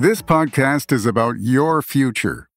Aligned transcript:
This 0.00 0.22
podcast 0.22 0.92
is 0.92 1.04
about 1.04 1.40
your 1.40 1.82
future. 1.82 2.48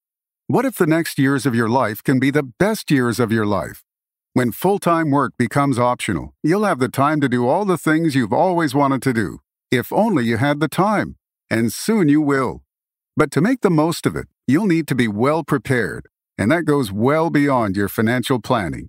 What 0.47 0.63
if 0.63 0.77
the 0.77 0.87
next 0.87 1.19
years 1.19 1.45
of 1.45 1.53
your 1.53 1.67
life 1.67 2.01
can 2.01 2.17
be 2.17 2.31
the 2.31 2.49
best 2.57 2.89
years 2.89 3.19
of 3.19 3.33
your 3.33 3.45
life? 3.45 3.83
When 4.31 4.53
full 4.53 4.79
time 4.79 5.11
work 5.11 5.33
becomes 5.37 5.77
optional, 5.77 6.35
you'll 6.41 6.63
have 6.63 6.79
the 6.79 6.87
time 6.87 7.19
to 7.19 7.27
do 7.27 7.45
all 7.45 7.65
the 7.65 7.77
things 7.77 8.15
you've 8.15 8.31
always 8.31 8.73
wanted 8.73 9.01
to 9.01 9.11
do, 9.11 9.39
if 9.71 9.91
only 9.91 10.23
you 10.23 10.37
had 10.37 10.61
the 10.61 10.69
time. 10.69 11.17
And 11.49 11.73
soon 11.73 12.07
you 12.07 12.21
will. 12.21 12.63
But 13.17 13.29
to 13.31 13.41
make 13.41 13.59
the 13.59 13.69
most 13.69 14.05
of 14.05 14.15
it, 14.15 14.29
you'll 14.47 14.65
need 14.65 14.87
to 14.87 14.95
be 14.95 15.09
well 15.09 15.43
prepared, 15.43 16.07
and 16.37 16.49
that 16.49 16.63
goes 16.63 16.93
well 16.93 17.29
beyond 17.29 17.75
your 17.75 17.89
financial 17.89 18.39
planning. 18.39 18.87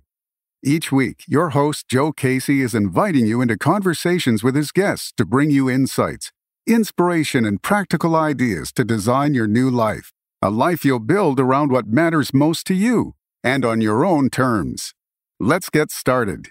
Each 0.63 0.93
week, 0.93 1.25
your 1.27 1.49
host, 1.49 1.89
Joe 1.89 2.13
Casey, 2.13 2.61
is 2.61 2.73
inviting 2.73 3.25
you 3.25 3.41
into 3.41 3.57
conversations 3.57 4.45
with 4.45 4.55
his 4.55 4.71
guests 4.71 5.11
to 5.17 5.25
bring 5.25 5.51
you 5.51 5.69
insights, 5.69 6.31
inspiration, 6.67 7.45
and 7.45 7.61
practical 7.61 8.15
ideas 8.15 8.71
to 8.73 8.83
design 8.83 9.33
your 9.33 9.47
new 9.47 9.69
life. 9.69 10.13
A 10.41 10.49
life 10.49 10.85
you'll 10.85 10.99
build 10.99 11.39
around 11.39 11.71
what 11.71 11.87
matters 11.87 12.33
most 12.33 12.67
to 12.67 12.73
you 12.73 13.15
and 13.43 13.65
on 13.65 13.81
your 13.81 14.05
own 14.05 14.29
terms. 14.29 14.93
Let's 15.39 15.69
get 15.69 15.91
started. 15.91 16.47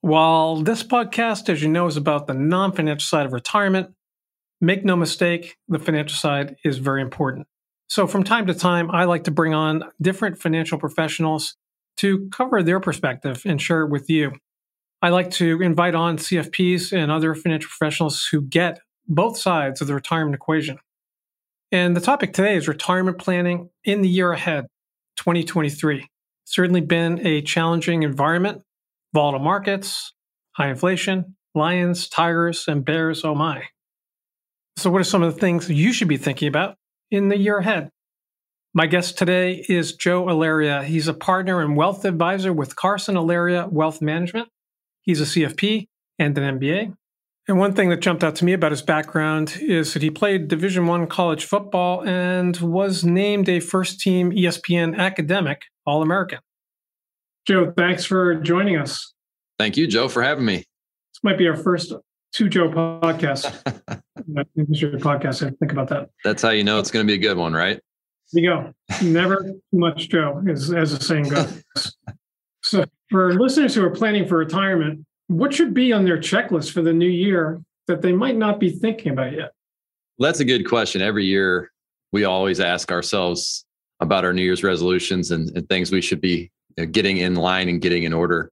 While 0.00 0.62
this 0.62 0.82
podcast, 0.82 1.48
as 1.48 1.62
you 1.62 1.68
know, 1.68 1.86
is 1.86 1.96
about 1.96 2.26
the 2.26 2.34
non 2.34 2.72
financial 2.72 3.06
side 3.06 3.26
of 3.26 3.32
retirement, 3.32 3.90
make 4.60 4.84
no 4.84 4.96
mistake, 4.96 5.56
the 5.68 5.78
financial 5.78 6.16
side 6.16 6.56
is 6.64 6.78
very 6.78 7.02
important. 7.02 7.46
So, 7.88 8.06
from 8.06 8.24
time 8.24 8.46
to 8.46 8.54
time, 8.54 8.90
I 8.90 9.04
like 9.04 9.24
to 9.24 9.30
bring 9.30 9.52
on 9.52 9.82
different 10.00 10.38
financial 10.38 10.78
professionals 10.78 11.56
to 11.98 12.28
cover 12.30 12.62
their 12.62 12.80
perspective 12.80 13.42
and 13.44 13.60
share 13.60 13.82
it 13.82 13.90
with 13.90 14.08
you. 14.08 14.32
I 15.02 15.08
like 15.08 15.30
to 15.32 15.60
invite 15.60 15.94
on 15.94 16.16
CFPs 16.16 16.96
and 16.96 17.10
other 17.10 17.34
financial 17.34 17.68
professionals 17.68 18.26
who 18.30 18.42
get 18.42 18.80
both 19.10 19.36
sides 19.36 19.80
of 19.80 19.88
the 19.88 19.94
retirement 19.94 20.34
equation. 20.34 20.78
And 21.72 21.96
the 21.96 22.00
topic 22.00 22.32
today 22.32 22.56
is 22.56 22.68
retirement 22.68 23.18
planning 23.18 23.70
in 23.84 24.02
the 24.02 24.08
year 24.08 24.32
ahead, 24.32 24.66
2023. 25.18 26.08
Certainly 26.44 26.80
been 26.82 27.24
a 27.26 27.42
challenging 27.42 28.02
environment, 28.02 28.62
volatile 29.12 29.40
markets, 29.40 30.14
high 30.52 30.68
inflation, 30.68 31.36
lions, 31.54 32.08
tigers, 32.08 32.66
and 32.66 32.84
bears, 32.84 33.24
oh 33.24 33.34
my. 33.34 33.64
So, 34.76 34.90
what 34.90 35.00
are 35.00 35.04
some 35.04 35.22
of 35.22 35.34
the 35.34 35.40
things 35.40 35.68
you 35.68 35.92
should 35.92 36.08
be 36.08 36.16
thinking 36.16 36.48
about 36.48 36.76
in 37.10 37.28
the 37.28 37.38
year 37.38 37.58
ahead? 37.58 37.90
My 38.72 38.86
guest 38.86 39.18
today 39.18 39.64
is 39.68 39.94
Joe 39.94 40.26
Allaria. 40.26 40.84
He's 40.84 41.08
a 41.08 41.14
partner 41.14 41.60
and 41.60 41.76
wealth 41.76 42.04
advisor 42.04 42.52
with 42.52 42.76
Carson 42.76 43.16
Allaria 43.16 43.70
Wealth 43.70 44.00
Management. 44.00 44.48
He's 45.02 45.20
a 45.20 45.24
CFP 45.24 45.88
and 46.18 46.38
an 46.38 46.58
MBA. 46.58 46.94
And 47.50 47.58
one 47.58 47.72
thing 47.72 47.88
that 47.88 47.98
jumped 47.98 48.22
out 48.22 48.36
to 48.36 48.44
me 48.44 48.52
about 48.52 48.70
his 48.70 48.80
background 48.80 49.58
is 49.60 49.92
that 49.94 50.02
he 50.02 50.08
played 50.08 50.46
Division 50.46 50.86
One 50.86 51.08
college 51.08 51.46
football 51.46 52.06
and 52.06 52.56
was 52.58 53.02
named 53.02 53.48
a 53.48 53.58
first-team 53.58 54.30
ESPN 54.30 54.96
academic 54.96 55.62
All-American. 55.84 56.38
Joe, 57.48 57.72
thanks 57.76 58.04
for 58.04 58.36
joining 58.36 58.76
us. 58.76 59.14
Thank 59.58 59.76
you, 59.76 59.88
Joe, 59.88 60.08
for 60.08 60.22
having 60.22 60.44
me. 60.44 60.58
This 60.58 61.24
might 61.24 61.38
be 61.38 61.48
our 61.48 61.56
first 61.56 61.92
two 62.32 62.48
Joe 62.48 62.68
podcasts. 62.68 63.50
podcast. 64.30 65.44
I 65.44 65.50
think 65.50 65.72
about 65.72 65.88
that. 65.88 66.10
That's 66.22 66.42
how 66.42 66.50
you 66.50 66.62
know 66.62 66.78
it's 66.78 66.92
going 66.92 67.04
to 67.04 67.10
be 67.10 67.16
a 67.16 67.20
good 67.20 67.36
one, 67.36 67.52
right? 67.52 67.80
There 68.32 68.44
you 68.44 68.48
go. 68.48 68.72
Never 69.02 69.42
too 69.42 69.60
much 69.72 70.08
Joe, 70.08 70.40
as, 70.48 70.72
as 70.72 70.96
the 70.96 71.04
saying 71.04 71.30
goes. 71.30 71.64
so, 72.62 72.84
for 73.10 73.34
listeners 73.34 73.74
who 73.74 73.84
are 73.84 73.90
planning 73.90 74.28
for 74.28 74.38
retirement, 74.38 75.04
what 75.30 75.54
should 75.54 75.72
be 75.72 75.92
on 75.92 76.04
their 76.04 76.18
checklist 76.18 76.72
for 76.72 76.82
the 76.82 76.92
new 76.92 77.08
year 77.08 77.62
that 77.86 78.02
they 78.02 78.12
might 78.12 78.36
not 78.36 78.58
be 78.58 78.70
thinking 78.70 79.12
about 79.12 79.32
yet? 79.32 79.52
That's 80.18 80.40
a 80.40 80.44
good 80.44 80.68
question. 80.68 81.00
Every 81.00 81.24
year, 81.24 81.70
we 82.12 82.24
always 82.24 82.60
ask 82.60 82.90
ourselves 82.90 83.64
about 84.00 84.24
our 84.24 84.32
New 84.32 84.42
Year's 84.42 84.64
resolutions 84.64 85.30
and, 85.30 85.50
and 85.56 85.68
things 85.68 85.92
we 85.92 86.00
should 86.00 86.20
be 86.20 86.50
getting 86.90 87.18
in 87.18 87.36
line 87.36 87.68
and 87.68 87.80
getting 87.80 88.02
in 88.02 88.12
order. 88.12 88.50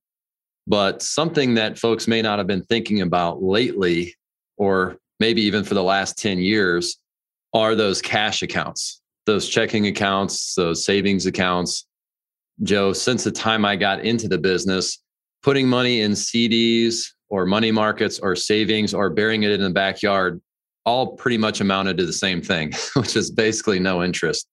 But 0.67 1.03
something 1.03 1.55
that 1.55 1.79
folks 1.79 2.07
may 2.07 2.23
not 2.23 2.39
have 2.39 2.47
been 2.47 2.63
thinking 2.65 3.01
about 3.01 3.43
lately, 3.43 4.15
or 4.57 4.99
maybe 5.19 5.43
even 5.43 5.65
for 5.65 5.75
the 5.75 5.83
last 5.83 6.17
10 6.19 6.39
years, 6.39 6.99
are 7.55 7.75
those 7.75 8.01
cash 8.01 8.43
accounts 8.43 9.01
those 9.29 9.47
checking 9.47 9.87
accounts, 9.87 10.55
those 10.55 10.87
savings 10.87 11.27
accounts. 11.27 11.87
Joe, 12.63 12.95
since 12.95 13.25
the 13.25 13.31
time 13.31 13.63
I 13.63 13.77
got 13.77 14.01
into 14.01 14.27
the 14.27 14.39
business, 14.39 15.01
putting 15.43 15.69
money 15.69 16.01
in 16.01 16.13
CDs 16.13 17.13
or 17.29 17.47
money 17.47 17.71
markets 17.71 18.19
or 18.19 18.35
savings 18.35 18.95
or 18.95 19.11
burying 19.11 19.43
it 19.43 19.51
in 19.51 19.61
the 19.61 19.71
backyard 19.71 20.41
all 20.85 21.09
pretty 21.17 21.37
much 21.37 21.61
amounted 21.61 21.99
to 21.99 22.07
the 22.07 22.13
same 22.13 22.41
thing, 22.41 22.73
which 22.95 23.15
is 23.15 23.31
basically 23.31 23.79
no 23.79 24.03
interest. 24.03 24.49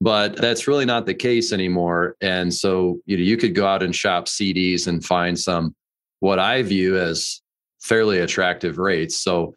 But 0.00 0.36
that's 0.36 0.68
really 0.68 0.84
not 0.84 1.06
the 1.06 1.14
case 1.14 1.52
anymore. 1.52 2.16
And 2.20 2.52
so 2.52 2.98
you 3.06 3.16
know, 3.16 3.22
you 3.22 3.36
could 3.36 3.54
go 3.54 3.66
out 3.66 3.82
and 3.82 3.94
shop 3.94 4.26
CDs 4.26 4.86
and 4.86 5.04
find 5.04 5.38
some 5.38 5.74
what 6.20 6.38
I 6.38 6.62
view 6.62 6.98
as 6.98 7.40
fairly 7.80 8.18
attractive 8.18 8.78
rates. 8.78 9.20
So 9.20 9.54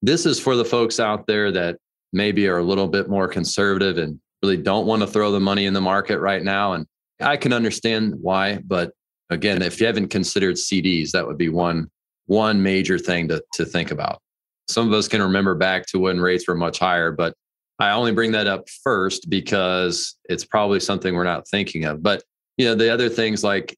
this 0.00 0.26
is 0.26 0.40
for 0.40 0.56
the 0.56 0.64
folks 0.64 1.00
out 1.00 1.26
there 1.26 1.52
that 1.52 1.76
maybe 2.12 2.48
are 2.48 2.58
a 2.58 2.62
little 2.64 2.88
bit 2.88 3.08
more 3.08 3.28
conservative 3.28 3.98
and 3.98 4.18
really 4.42 4.56
don't 4.56 4.86
want 4.86 5.02
to 5.02 5.08
throw 5.08 5.32
the 5.32 5.40
money 5.40 5.66
in 5.66 5.74
the 5.74 5.80
market 5.80 6.18
right 6.20 6.42
now. 6.42 6.74
And 6.74 6.86
I 7.20 7.36
can 7.36 7.52
understand 7.52 8.14
why, 8.20 8.58
but 8.66 8.92
again, 9.30 9.62
if 9.62 9.80
you 9.80 9.86
haven't 9.86 10.08
considered 10.08 10.56
CDs, 10.56 11.10
that 11.12 11.26
would 11.26 11.38
be 11.38 11.48
one 11.48 11.90
one 12.26 12.62
major 12.62 12.98
thing 12.98 13.28
to, 13.28 13.42
to 13.54 13.64
think 13.64 13.90
about. 13.90 14.20
Some 14.68 14.86
of 14.86 14.92
us 14.92 15.08
can 15.08 15.22
remember 15.22 15.54
back 15.54 15.86
to 15.86 15.98
when 15.98 16.20
rates 16.20 16.46
were 16.46 16.54
much 16.54 16.78
higher, 16.78 17.10
but 17.10 17.34
I 17.78 17.92
only 17.92 18.12
bring 18.12 18.32
that 18.32 18.46
up 18.46 18.68
first 18.84 19.30
because 19.30 20.16
it's 20.28 20.44
probably 20.44 20.80
something 20.80 21.14
we're 21.14 21.24
not 21.24 21.48
thinking 21.48 21.86
of. 21.86 22.02
But 22.02 22.22
you 22.58 22.66
know, 22.66 22.74
the 22.74 22.92
other 22.92 23.08
things 23.08 23.42
like 23.42 23.76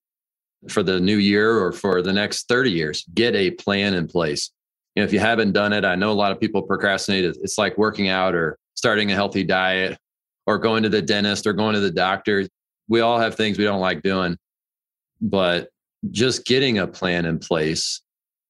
for 0.69 0.83
the 0.83 0.99
new 0.99 1.19
year 1.19 1.59
or 1.59 1.71
for 1.71 2.03
the 2.03 2.13
next 2.13 2.49
30 2.49 2.73
years, 2.73 3.05
get 3.15 3.37
a 3.37 3.53
plan 3.53 3.95
in 3.95 4.09
place 4.09 4.51
you 4.95 5.03
know, 5.03 5.07
if 5.07 5.13
you 5.13 5.21
haven't 5.21 5.53
done 5.53 5.73
it, 5.73 5.85
I 5.85 5.95
know 5.95 6.11
a 6.11 6.15
lot 6.15 6.33
of 6.33 6.41
people 6.41 6.63
procrastinate. 6.63 7.25
It's 7.25 7.59
like 7.59 7.79
working 7.79 8.09
out 8.09 8.35
or 8.35 8.59
starting 8.75 9.13
a 9.13 9.15
healthy 9.15 9.45
diet 9.45 9.99
or 10.47 10.59
going 10.59 10.83
to 10.83 10.89
the 10.89 11.03
dentist 11.03 11.47
or 11.47 11.53
going 11.53 11.75
to 11.75 11.81
the 11.81 11.91
doctor. 11.91 12.47
We 12.89 13.01
all 13.01 13.19
have 13.19 13.37
things 13.37 13.57
we 13.57 13.65
don't 13.65 13.81
like 13.81 14.03
doing, 14.03 14.37
but 15.21 15.69
just 16.11 16.47
getting 16.47 16.79
a 16.79 16.87
plan 16.87 17.27
in 17.27 17.39
place 17.39 18.03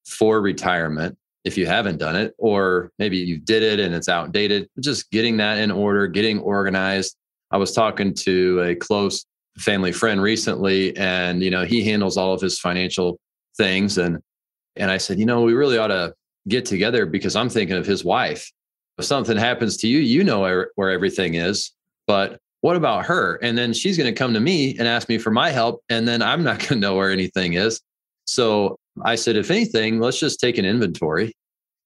for 0.05 0.41
retirement 0.41 1.17
if 1.43 1.57
you 1.57 1.65
haven't 1.65 1.97
done 1.97 2.15
it, 2.15 2.33
or 2.37 2.91
maybe 2.99 3.17
you 3.17 3.37
did 3.37 3.63
it 3.63 3.79
and 3.79 3.95
it's 3.95 4.09
outdated, 4.09 4.69
just 4.79 5.09
getting 5.11 5.37
that 5.37 5.57
in 5.57 5.71
order, 5.71 6.07
getting 6.07 6.39
organized. 6.39 7.15
I 7.49 7.57
was 7.57 7.73
talking 7.73 8.13
to 8.13 8.61
a 8.61 8.75
close 8.75 9.25
family 9.57 9.91
friend 9.91 10.21
recently, 10.21 10.95
and 10.97 11.41
you 11.43 11.49
know, 11.49 11.65
he 11.65 11.83
handles 11.83 12.15
all 12.15 12.33
of 12.33 12.41
his 12.41 12.59
financial 12.59 13.19
things. 13.57 13.97
And 13.97 14.19
and 14.75 14.91
I 14.91 14.97
said, 14.97 15.19
you 15.19 15.25
know, 15.25 15.41
we 15.41 15.53
really 15.53 15.77
ought 15.77 15.87
to 15.87 16.13
get 16.47 16.65
together 16.65 17.05
because 17.05 17.35
I'm 17.35 17.49
thinking 17.49 17.75
of 17.75 17.85
his 17.85 18.05
wife. 18.05 18.49
If 18.97 19.05
something 19.05 19.37
happens 19.37 19.77
to 19.77 19.87
you, 19.87 19.99
you 19.99 20.23
know 20.23 20.41
where, 20.41 20.69
everything 20.89 21.35
is. 21.35 21.71
But 22.07 22.39
what 22.61 22.75
about 22.75 23.05
her? 23.05 23.35
And 23.41 23.57
then 23.57 23.73
she's 23.73 23.97
going 23.97 24.11
to 24.11 24.17
come 24.17 24.33
to 24.33 24.39
me 24.39 24.77
and 24.77 24.87
ask 24.87 25.09
me 25.09 25.17
for 25.17 25.31
my 25.31 25.49
help. 25.49 25.83
And 25.89 26.07
then 26.07 26.21
I'm 26.21 26.43
not 26.43 26.59
going 26.59 26.69
to 26.69 26.75
know 26.75 26.95
where 26.95 27.11
anything 27.11 27.53
is. 27.53 27.81
So 28.25 28.77
I 29.03 29.15
said, 29.15 29.35
if 29.35 29.51
anything, 29.51 29.99
let's 29.99 30.19
just 30.19 30.39
take 30.39 30.57
an 30.57 30.65
inventory 30.65 31.33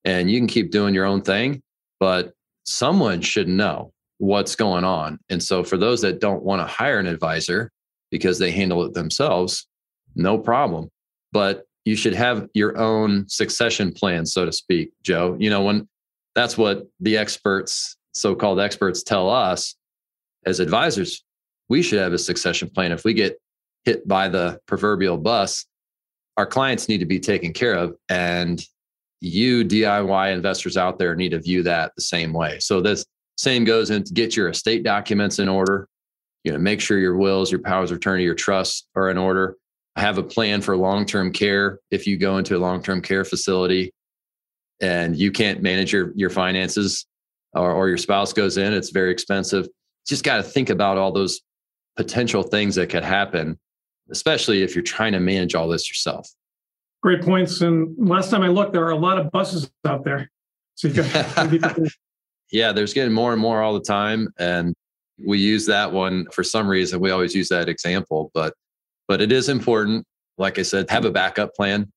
and 0.04 0.30
you 0.30 0.40
can 0.40 0.48
keep 0.48 0.72
doing 0.72 0.94
your 0.94 1.06
own 1.06 1.22
thing. 1.22 1.62
But 2.00 2.34
someone 2.66 3.22
should 3.22 3.48
know 3.48 3.92
what's 4.18 4.56
going 4.56 4.84
on. 4.84 5.18
And 5.30 5.42
so 5.42 5.64
for 5.64 5.78
those 5.78 6.02
that 6.02 6.20
don't 6.20 6.44
want 6.44 6.62
to 6.62 6.66
hire 6.66 7.00
an 7.00 7.08
advisor 7.08 7.72
because 8.12 8.38
they 8.40 8.52
handle 8.52 8.84
it 8.84 8.94
themselves, 8.94 9.68
no 10.16 10.38
problem. 10.38 10.90
But 11.32 11.66
you 11.86 11.96
should 11.96 12.14
have 12.14 12.48
your 12.54 12.78
own 12.78 13.28
succession 13.30 13.92
plan, 13.92 14.26
so 14.26 14.46
to 14.46 14.52
speak, 14.52 14.92
Joe. 15.04 15.36
You 15.40 15.50
know, 15.50 15.64
when 15.64 15.88
that's 16.34 16.58
what 16.58 16.88
the 17.00 17.18
experts, 17.18 17.96
so 18.14 18.36
called 18.36 18.60
experts, 18.60 19.04
tell 19.04 19.30
us 19.30 19.76
as 20.46 20.60
advisors, 20.60 21.24
we 21.70 21.82
should 21.82 22.00
have 22.00 22.14
a 22.14 22.18
succession 22.18 22.70
plan. 22.70 22.92
If 22.92 23.04
we 23.04 23.14
get 23.14 23.40
hit 23.84 24.08
by 24.08 24.28
the 24.28 24.60
proverbial 24.66 25.18
bus, 25.18 25.66
our 26.38 26.46
clients 26.46 26.90
need 26.90 27.00
to 27.00 27.06
be 27.06 27.20
taken 27.20 27.54
care 27.54 27.74
of. 27.74 27.96
And 28.10 28.64
you 29.22 29.64
DIY 29.64 30.34
investors 30.34 30.78
out 30.78 31.00
there 31.00 31.16
need 31.16 31.30
to 31.30 31.40
view 31.40 31.64
that 31.64 31.94
the 31.96 32.02
same 32.02 32.34
way. 32.34 32.60
So 32.60 32.82
this 32.82 33.06
same 33.38 33.64
goes 33.64 33.90
into 33.90 34.14
get 34.14 34.36
your 34.36 34.50
estate 34.50 34.84
documents 34.84 35.40
in 35.40 35.50
order. 35.50 35.88
You 36.44 36.52
know, 36.52 36.60
make 36.60 36.80
sure 36.80 37.00
your 37.00 37.18
wills, 37.18 37.52
your 37.52 37.62
powers 37.62 37.92
of 37.92 37.98
attorney, 37.98 38.24
your 38.24 38.36
trusts 38.36 38.88
are 38.96 39.10
in 39.10 39.18
order 39.18 39.58
have 39.96 40.18
a 40.18 40.24
plan 40.24 40.62
for 40.62 40.76
long-term 40.76 41.32
care 41.32 41.80
if 41.90 42.06
you 42.06 42.18
go 42.18 42.38
into 42.38 42.56
a 42.56 42.60
long-term 42.60 43.02
care 43.02 43.24
facility 43.24 43.92
and 44.82 45.16
you 45.16 45.32
can't 45.32 45.62
manage 45.62 45.94
your 45.94 46.12
your 46.16 46.30
finances 46.30 47.06
or, 47.54 47.72
or 47.72 47.88
your 47.88 47.98
spouse 47.98 48.34
goes 48.34 48.58
in 48.58 48.74
it's 48.74 48.90
very 48.90 49.12
expensive 49.12 49.68
just 50.08 50.24
got 50.24 50.38
to 50.38 50.44
think 50.44 50.70
about 50.70 50.98
all 50.98 51.12
those 51.12 51.42
potential 51.96 52.44
things 52.44 52.76
that 52.76 52.90
could 52.90 53.04
happen 53.04 53.58
especially 54.12 54.62
if 54.62 54.76
you're 54.76 54.84
trying 54.84 55.14
to 55.14 55.20
manage 55.20 55.56
all 55.56 55.68
this 55.68 55.90
yourself 55.90 56.30
great 57.02 57.22
points 57.22 57.62
and 57.62 57.96
last 57.98 58.30
time 58.30 58.42
i 58.42 58.48
looked 58.48 58.74
there 58.74 58.86
are 58.86 58.92
a 58.92 58.98
lot 58.98 59.18
of 59.18 59.32
buses 59.32 59.70
out 59.86 60.04
there 60.04 60.30
so 60.76 60.90
yeah, 62.52 62.72
there's 62.72 62.94
getting 62.94 63.14
more 63.14 63.32
and 63.32 63.42
more 63.42 63.62
all 63.62 63.74
the 63.74 63.82
time. 63.82 64.30
And 64.38 64.76
we 65.26 65.38
use 65.38 65.66
that 65.68 65.92
one 65.92 66.26
for 66.32 66.44
some 66.44 66.68
reason. 66.68 67.00
We 67.00 67.12
always 67.12 67.34
use 67.34 67.50
that 67.50 67.70
example, 67.70 68.32
but 68.34 68.54
but 69.08 69.22
it 69.22 69.32
is 69.32 69.50
important. 69.50 70.06
Like 70.38 70.60
I 70.60 70.64
said, 70.64 70.90
have 70.90 71.06
a 71.06 71.12
backup 71.12 71.54
plan. 71.54 71.92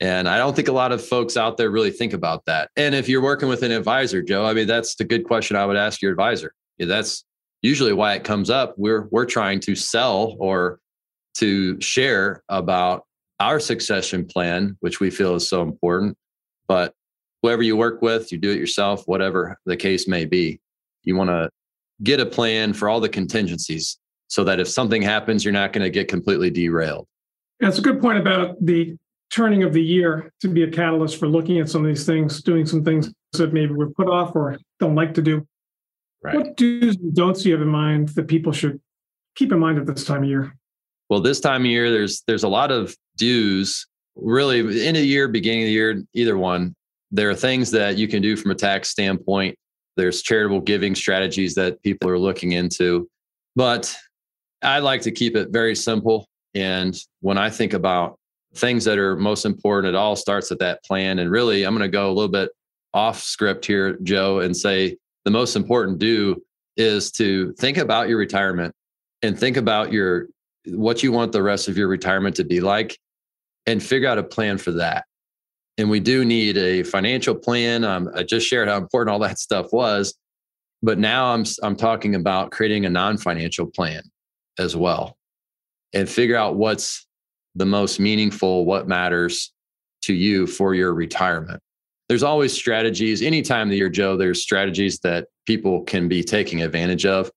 And 0.00 0.28
I 0.28 0.38
don't 0.38 0.54
think 0.54 0.68
a 0.68 0.72
lot 0.72 0.92
of 0.92 1.04
folks 1.04 1.36
out 1.36 1.56
there 1.56 1.70
really 1.70 1.90
think 1.90 2.12
about 2.12 2.44
that. 2.46 2.70
And 2.76 2.94
if 2.94 3.08
you're 3.08 3.22
working 3.22 3.48
with 3.48 3.62
an 3.62 3.70
advisor, 3.70 4.22
Joe, 4.22 4.44
I 4.44 4.52
mean, 4.52 4.66
that's 4.66 4.96
the 4.96 5.04
good 5.04 5.24
question 5.24 5.56
I 5.56 5.64
would 5.64 5.76
ask 5.76 6.02
your 6.02 6.10
advisor. 6.10 6.52
Yeah, 6.78 6.86
that's 6.86 7.24
usually 7.64 7.94
why 7.94 8.14
it 8.14 8.24
comes 8.24 8.50
up. 8.50 8.74
We're 8.76 9.08
we're 9.10 9.24
trying 9.24 9.58
to 9.60 9.74
sell 9.74 10.36
or 10.38 10.80
to 11.38 11.80
share 11.80 12.44
about 12.48 13.06
our 13.40 13.58
succession 13.58 14.26
plan, 14.26 14.76
which 14.80 15.00
we 15.00 15.10
feel 15.10 15.34
is 15.34 15.48
so 15.48 15.62
important. 15.62 16.16
But 16.68 16.94
whoever 17.42 17.62
you 17.62 17.76
work 17.76 18.02
with, 18.02 18.30
you 18.30 18.38
do 18.38 18.50
it 18.50 18.58
yourself, 18.58 19.02
whatever 19.06 19.58
the 19.64 19.76
case 19.76 20.06
may 20.06 20.26
be, 20.26 20.60
you 21.02 21.16
want 21.16 21.30
to 21.30 21.50
get 22.02 22.20
a 22.20 22.26
plan 22.26 22.74
for 22.74 22.88
all 22.88 23.00
the 23.00 23.08
contingencies 23.08 23.98
so 24.28 24.44
that 24.44 24.60
if 24.60 24.68
something 24.68 25.02
happens, 25.02 25.44
you're 25.44 25.52
not 25.52 25.72
going 25.72 25.82
to 25.82 25.90
get 25.90 26.06
completely 26.06 26.50
derailed. 26.50 27.06
That's 27.60 27.78
a 27.78 27.82
good 27.82 28.00
point 28.00 28.18
about 28.18 28.56
the 28.64 28.96
turning 29.30 29.62
of 29.62 29.72
the 29.72 29.82
year 29.82 30.32
to 30.40 30.48
be 30.48 30.64
a 30.64 30.70
catalyst 30.70 31.18
for 31.18 31.28
looking 31.28 31.58
at 31.60 31.68
some 31.68 31.82
of 31.82 31.88
these 31.88 32.04
things, 32.04 32.42
doing 32.42 32.66
some 32.66 32.84
things 32.84 33.10
that 33.32 33.52
maybe 33.52 33.72
we're 33.72 33.90
put 33.90 34.08
off 34.08 34.36
or 34.36 34.58
don't 34.80 34.94
like 34.94 35.14
to 35.14 35.22
do. 35.22 35.46
Right. 36.24 36.36
What 36.36 36.56
do's 36.56 36.96
and 36.96 37.14
don'ts 37.14 37.44
you 37.44 37.52
have 37.52 37.60
in 37.60 37.68
mind 37.68 38.08
that 38.10 38.28
people 38.28 38.50
should 38.50 38.80
keep 39.36 39.52
in 39.52 39.58
mind 39.58 39.78
at 39.78 39.86
this 39.86 40.04
time 40.04 40.22
of 40.22 40.28
year? 40.28 40.56
Well, 41.10 41.20
this 41.20 41.38
time 41.38 41.62
of 41.62 41.66
year, 41.66 41.90
there's 41.90 42.22
there's 42.26 42.44
a 42.44 42.48
lot 42.48 42.70
of 42.70 42.96
do's. 43.16 43.86
Really, 44.16 44.60
end 44.60 44.96
of 44.96 45.02
the 45.02 45.06
year, 45.06 45.28
beginning 45.28 45.62
of 45.62 45.66
the 45.66 45.72
year, 45.72 46.02
either 46.14 46.38
one. 46.38 46.74
There 47.10 47.28
are 47.30 47.34
things 47.34 47.70
that 47.72 47.98
you 47.98 48.08
can 48.08 48.22
do 48.22 48.36
from 48.36 48.52
a 48.52 48.54
tax 48.54 48.88
standpoint. 48.88 49.56
There's 49.96 50.22
charitable 50.22 50.60
giving 50.60 50.94
strategies 50.94 51.54
that 51.56 51.82
people 51.82 52.08
are 52.08 52.18
looking 52.18 52.52
into, 52.52 53.08
but 53.54 53.94
I 54.62 54.78
like 54.78 55.02
to 55.02 55.10
keep 55.10 55.36
it 55.36 55.50
very 55.50 55.76
simple. 55.76 56.26
And 56.54 56.96
when 57.20 57.38
I 57.38 57.50
think 57.50 57.72
about 57.72 58.18
things 58.54 58.84
that 58.84 58.98
are 58.98 59.16
most 59.16 59.44
important, 59.44 59.94
it 59.94 59.96
all 59.96 60.16
starts 60.16 60.50
at 60.52 60.60
that 60.60 60.82
plan. 60.84 61.18
And 61.18 61.30
really, 61.30 61.64
I'm 61.64 61.76
going 61.76 61.82
to 61.82 61.92
go 61.92 62.08
a 62.08 62.14
little 62.14 62.30
bit 62.30 62.50
off 62.94 63.20
script 63.20 63.66
here, 63.66 63.98
Joe, 64.04 64.40
and 64.40 64.56
say 64.56 64.96
the 65.24 65.30
most 65.30 65.56
important 65.56 65.98
do 65.98 66.42
is 66.76 67.10
to 67.12 67.52
think 67.54 67.78
about 67.78 68.08
your 68.08 68.18
retirement 68.18 68.74
and 69.22 69.38
think 69.38 69.56
about 69.56 69.92
your 69.92 70.28
what 70.66 71.02
you 71.02 71.12
want 71.12 71.32
the 71.32 71.42
rest 71.42 71.68
of 71.68 71.76
your 71.76 71.88
retirement 71.88 72.36
to 72.36 72.44
be 72.44 72.60
like 72.60 72.98
and 73.66 73.82
figure 73.82 74.08
out 74.08 74.18
a 74.18 74.22
plan 74.22 74.58
for 74.58 74.72
that. 74.72 75.04
And 75.76 75.90
we 75.90 76.00
do 76.00 76.24
need 76.24 76.56
a 76.56 76.82
financial 76.82 77.34
plan. 77.34 77.84
Um, 77.84 78.10
I 78.14 78.22
just 78.22 78.46
shared 78.46 78.68
how 78.68 78.76
important 78.76 79.12
all 79.12 79.18
that 79.20 79.38
stuff 79.48 79.72
was, 79.72 80.14
but 80.82 80.98
now 80.98 81.32
I'm 81.32 81.44
I'm 81.62 81.76
talking 81.76 82.14
about 82.14 82.50
creating 82.50 82.86
a 82.86 82.90
non-financial 82.90 83.66
plan 83.66 84.02
as 84.58 84.76
well, 84.76 85.16
and 85.92 86.08
figure 86.08 86.36
out 86.36 86.56
what's 86.56 87.06
the 87.54 87.66
most 87.66 88.00
meaningful, 88.00 88.64
what 88.64 88.88
matters 88.88 89.52
to 90.02 90.14
you 90.14 90.46
for 90.46 90.74
your 90.74 90.92
retirement. 90.92 91.60
There's 92.08 92.22
always 92.22 92.52
strategies. 92.52 93.22
Anytime 93.22 93.68
that 93.70 93.76
you're 93.76 93.88
Joe, 93.88 94.16
there's 94.16 94.42
strategies 94.42 94.98
that 95.00 95.28
people 95.46 95.82
can 95.82 96.08
be 96.08 96.22
taking 96.22 96.62
advantage 96.62 97.06
of. 97.06 97.30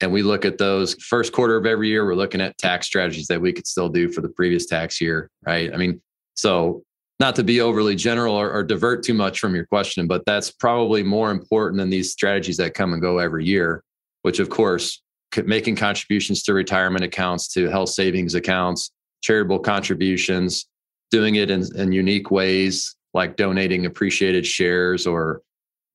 And 0.00 0.12
we 0.12 0.22
look 0.22 0.44
at 0.44 0.58
those 0.58 0.94
first 0.94 1.32
quarter 1.32 1.56
of 1.56 1.66
every 1.66 1.88
year. 1.88 2.04
We're 2.04 2.14
looking 2.14 2.40
at 2.40 2.58
tax 2.58 2.86
strategies 2.86 3.28
that 3.28 3.40
we 3.40 3.52
could 3.52 3.66
still 3.66 3.88
do 3.88 4.10
for 4.10 4.20
the 4.20 4.30
previous 4.30 4.66
tax 4.66 5.00
year, 5.00 5.30
right? 5.46 5.72
I 5.72 5.76
mean, 5.76 6.00
so 6.34 6.82
not 7.20 7.36
to 7.36 7.44
be 7.44 7.60
overly 7.60 7.94
general 7.94 8.34
or, 8.34 8.50
or 8.50 8.64
divert 8.64 9.04
too 9.04 9.14
much 9.14 9.38
from 9.38 9.54
your 9.54 9.66
question, 9.66 10.08
but 10.08 10.24
that's 10.26 10.50
probably 10.50 11.02
more 11.02 11.30
important 11.30 11.78
than 11.78 11.90
these 11.90 12.10
strategies 12.10 12.56
that 12.56 12.74
come 12.74 12.94
and 12.94 13.02
go 13.02 13.18
every 13.18 13.44
year, 13.44 13.84
which 14.22 14.40
of 14.40 14.48
course, 14.48 15.02
making 15.44 15.76
contributions 15.76 16.42
to 16.42 16.54
retirement 16.54 17.04
accounts, 17.04 17.46
to 17.48 17.68
health 17.68 17.90
savings 17.90 18.34
accounts, 18.34 18.90
charitable 19.22 19.60
contributions, 19.60 20.66
doing 21.10 21.36
it 21.36 21.50
in, 21.50 21.64
in 21.76 21.92
unique 21.92 22.30
ways 22.30 22.96
like 23.14 23.36
donating 23.36 23.86
appreciated 23.86 24.46
shares 24.46 25.06
or 25.06 25.42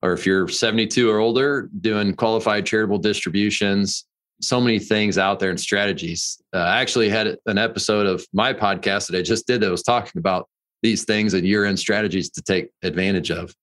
or 0.03 0.13
if 0.13 0.25
you're 0.25 0.47
72 0.47 1.09
or 1.09 1.17
older, 1.17 1.69
doing 1.81 2.13
qualified 2.13 2.65
charitable 2.65 2.99
distributions. 2.99 4.05
So 4.41 4.61
many 4.61 4.77
things 4.77 5.17
out 5.17 5.39
there 5.39 5.49
and 5.49 5.59
strategies. 5.59 6.39
Uh, 6.53 6.59
I 6.59 6.81
actually 6.81 7.09
had 7.09 7.37
an 7.47 7.57
episode 7.57 8.05
of 8.05 8.23
my 8.31 8.53
podcast 8.53 9.07
that 9.07 9.17
I 9.17 9.23
just 9.23 9.47
did 9.47 9.61
that 9.61 9.71
was 9.71 9.81
talking 9.81 10.19
about 10.19 10.47
these 10.83 11.05
things 11.05 11.33
and 11.33 11.47
year 11.47 11.65
end 11.65 11.79
strategies 11.79 12.29
to 12.31 12.41
take 12.43 12.69
advantage 12.83 13.31
of. 13.31 13.55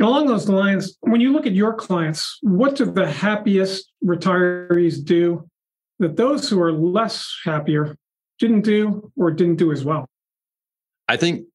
Along 0.00 0.26
those 0.26 0.48
lines, 0.48 0.96
when 1.00 1.20
you 1.20 1.32
look 1.32 1.46
at 1.46 1.54
your 1.54 1.72
clients, 1.72 2.38
what 2.42 2.76
do 2.76 2.84
the 2.84 3.10
happiest 3.10 3.92
retirees 4.04 5.02
do 5.02 5.48
that 6.00 6.16
those 6.16 6.50
who 6.50 6.60
are 6.60 6.72
less 6.72 7.32
happier 7.44 7.96
didn't 8.38 8.62
do 8.62 9.10
or 9.16 9.30
didn't 9.30 9.56
do 9.56 9.72
as 9.72 9.84
well? 9.84 10.06
I 11.08 11.16
think 11.16 11.46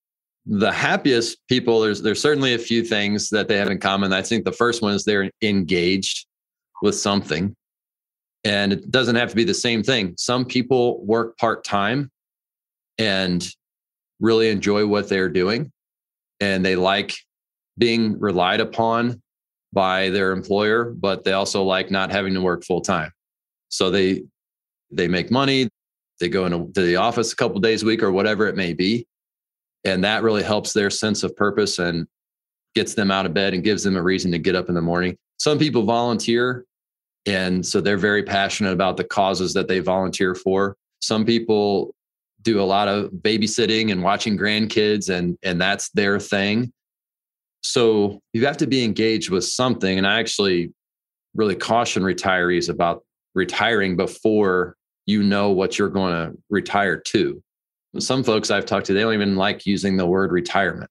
the 0.51 0.71
happiest 0.71 1.37
people 1.47 1.79
there's 1.79 2.01
there's 2.01 2.21
certainly 2.21 2.53
a 2.53 2.59
few 2.59 2.83
things 2.83 3.29
that 3.29 3.47
they 3.47 3.55
have 3.55 3.69
in 3.69 3.79
common. 3.79 4.11
I 4.11 4.21
think 4.21 4.43
the 4.43 4.51
first 4.51 4.81
one 4.81 4.93
is 4.93 5.05
they're 5.05 5.31
engaged 5.41 6.27
with 6.81 6.95
something. 6.95 7.55
And 8.43 8.73
it 8.73 8.91
doesn't 8.91 9.15
have 9.15 9.29
to 9.29 9.35
be 9.35 9.45
the 9.45 9.53
same 9.53 9.81
thing. 9.81 10.15
Some 10.17 10.45
people 10.45 11.05
work 11.05 11.37
part-time 11.37 12.09
and 12.97 13.47
really 14.19 14.49
enjoy 14.49 14.87
what 14.87 15.07
they're 15.07 15.29
doing. 15.29 15.71
And 16.39 16.65
they 16.65 16.75
like 16.75 17.13
being 17.77 18.19
relied 18.19 18.59
upon 18.59 19.21
by 19.71 20.09
their 20.09 20.33
employer 20.33 20.91
but 20.91 21.23
they 21.23 21.31
also 21.31 21.63
like 21.63 21.89
not 21.89 22.11
having 22.11 22.33
to 22.33 22.41
work 22.41 22.65
full 22.65 22.81
time 22.81 23.09
so 23.69 23.89
they 23.89 24.21
they 24.91 25.07
make 25.07 25.31
money. 25.31 25.69
They 26.19 26.27
go 26.27 26.45
into 26.45 26.81
the 26.81 26.97
office 26.97 27.31
a 27.31 27.35
couple 27.37 27.61
days 27.61 27.83
a 27.83 27.85
week 27.85 28.03
or 28.03 28.11
whatever 28.11 28.47
it 28.47 28.57
may 28.57 28.73
be 28.73 29.07
and 29.83 30.03
that 30.03 30.23
really 30.23 30.43
helps 30.43 30.73
their 30.73 30.89
sense 30.89 31.23
of 31.23 31.35
purpose 31.35 31.79
and 31.79 32.07
gets 32.75 32.93
them 32.93 33.11
out 33.11 33.25
of 33.25 33.33
bed 33.33 33.53
and 33.53 33.63
gives 33.63 33.83
them 33.83 33.97
a 33.97 34.01
reason 34.01 34.31
to 34.31 34.39
get 34.39 34.55
up 34.55 34.69
in 34.69 34.75
the 34.75 34.81
morning. 34.81 35.17
Some 35.37 35.57
people 35.57 35.83
volunteer 35.83 36.65
and 37.25 37.65
so 37.65 37.81
they're 37.81 37.97
very 37.97 38.23
passionate 38.23 38.71
about 38.71 38.97
the 38.97 39.03
causes 39.03 39.53
that 39.53 39.67
they 39.67 39.79
volunteer 39.79 40.33
for. 40.33 40.75
Some 41.01 41.25
people 41.25 41.93
do 42.41 42.59
a 42.59 42.63
lot 42.63 42.87
of 42.87 43.11
babysitting 43.11 43.91
and 43.91 44.01
watching 44.01 44.37
grandkids 44.37 45.09
and 45.09 45.37
and 45.43 45.61
that's 45.61 45.89
their 45.89 46.19
thing. 46.19 46.71
So 47.61 48.19
you 48.33 48.45
have 48.45 48.57
to 48.57 48.67
be 48.67 48.83
engaged 48.83 49.29
with 49.29 49.43
something 49.43 49.97
and 49.97 50.07
i 50.07 50.19
actually 50.19 50.73
really 51.35 51.55
caution 51.55 52.03
retirees 52.03 52.69
about 52.69 53.03
retiring 53.35 53.95
before 53.95 54.75
you 55.05 55.23
know 55.23 55.51
what 55.51 55.77
you're 55.77 55.89
going 55.89 56.13
to 56.13 56.37
retire 56.49 56.99
to 56.99 57.41
some 57.99 58.23
folks 58.23 58.51
I've 58.51 58.65
talked 58.65 58.85
to, 58.87 58.93
they 58.93 59.01
don't 59.01 59.13
even 59.13 59.35
like 59.35 59.65
using 59.65 59.97
the 59.97 60.05
word 60.05 60.31
retirement 60.31 60.89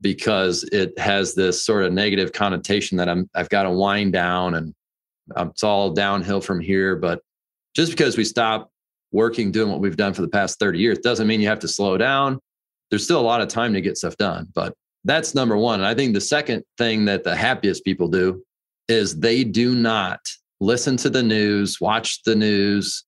because 0.00 0.64
it 0.64 0.98
has 0.98 1.34
this 1.34 1.64
sort 1.64 1.84
of 1.84 1.92
negative 1.92 2.32
connotation 2.32 2.96
that 2.98 3.08
I'm 3.08 3.28
I've 3.34 3.48
got 3.48 3.64
to 3.64 3.70
wind 3.70 4.12
down 4.12 4.54
and 4.54 4.74
um, 5.36 5.50
it's 5.50 5.62
all 5.62 5.90
downhill 5.90 6.40
from 6.40 6.60
here. 6.60 6.96
But 6.96 7.20
just 7.74 7.92
because 7.92 8.16
we 8.16 8.24
stop 8.24 8.70
working 9.12 9.50
doing 9.50 9.70
what 9.70 9.80
we've 9.80 9.96
done 9.96 10.14
for 10.14 10.22
the 10.22 10.28
past 10.28 10.58
30 10.58 10.78
years 10.78 10.98
doesn't 10.98 11.26
mean 11.26 11.40
you 11.40 11.48
have 11.48 11.60
to 11.60 11.68
slow 11.68 11.96
down. 11.96 12.38
There's 12.90 13.04
still 13.04 13.20
a 13.20 13.22
lot 13.22 13.40
of 13.40 13.48
time 13.48 13.72
to 13.74 13.80
get 13.80 13.98
stuff 13.98 14.16
done. 14.16 14.48
But 14.54 14.74
that's 15.04 15.34
number 15.34 15.56
one. 15.56 15.80
And 15.80 15.86
I 15.86 15.94
think 15.94 16.14
the 16.14 16.20
second 16.20 16.64
thing 16.76 17.04
that 17.06 17.24
the 17.24 17.36
happiest 17.36 17.84
people 17.84 18.08
do 18.08 18.42
is 18.88 19.18
they 19.18 19.44
do 19.44 19.74
not 19.74 20.20
listen 20.60 20.96
to 20.98 21.10
the 21.10 21.22
news, 21.22 21.80
watch 21.80 22.22
the 22.24 22.34
news, 22.34 23.04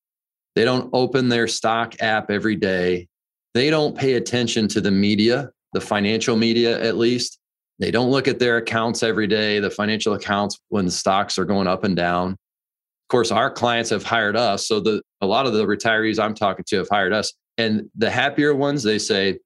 they 0.54 0.64
don't 0.64 0.90
open 0.92 1.28
their 1.28 1.46
stock 1.48 1.94
app 2.00 2.30
every 2.30 2.56
day. 2.56 3.08
They 3.54 3.70
don't 3.70 3.96
pay 3.96 4.14
attention 4.14 4.68
to 4.68 4.80
the 4.80 4.90
media, 4.90 5.50
the 5.72 5.80
financial 5.80 6.36
media 6.36 6.82
at 6.82 6.96
least. 6.96 7.38
They 7.78 7.90
don't 7.90 8.10
look 8.10 8.28
at 8.28 8.38
their 8.38 8.58
accounts 8.58 9.02
every 9.02 9.26
day, 9.26 9.58
the 9.58 9.70
financial 9.70 10.14
accounts 10.14 10.58
when 10.68 10.84
the 10.84 10.90
stocks 10.90 11.38
are 11.38 11.44
going 11.44 11.66
up 11.66 11.84
and 11.84 11.96
down. 11.96 12.32
Of 12.32 13.08
course, 13.08 13.30
our 13.30 13.50
clients 13.50 13.90
have 13.90 14.04
hired 14.04 14.36
us. 14.36 14.68
So 14.68 14.80
the 14.80 15.02
a 15.20 15.26
lot 15.26 15.46
of 15.46 15.52
the 15.52 15.64
retirees 15.64 16.22
I'm 16.22 16.34
talking 16.34 16.64
to 16.68 16.76
have 16.76 16.88
hired 16.88 17.12
us. 17.12 17.32
And 17.58 17.90
the 17.96 18.10
happier 18.10 18.54
ones, 18.54 18.82
they 18.82 18.98
say, 18.98 19.38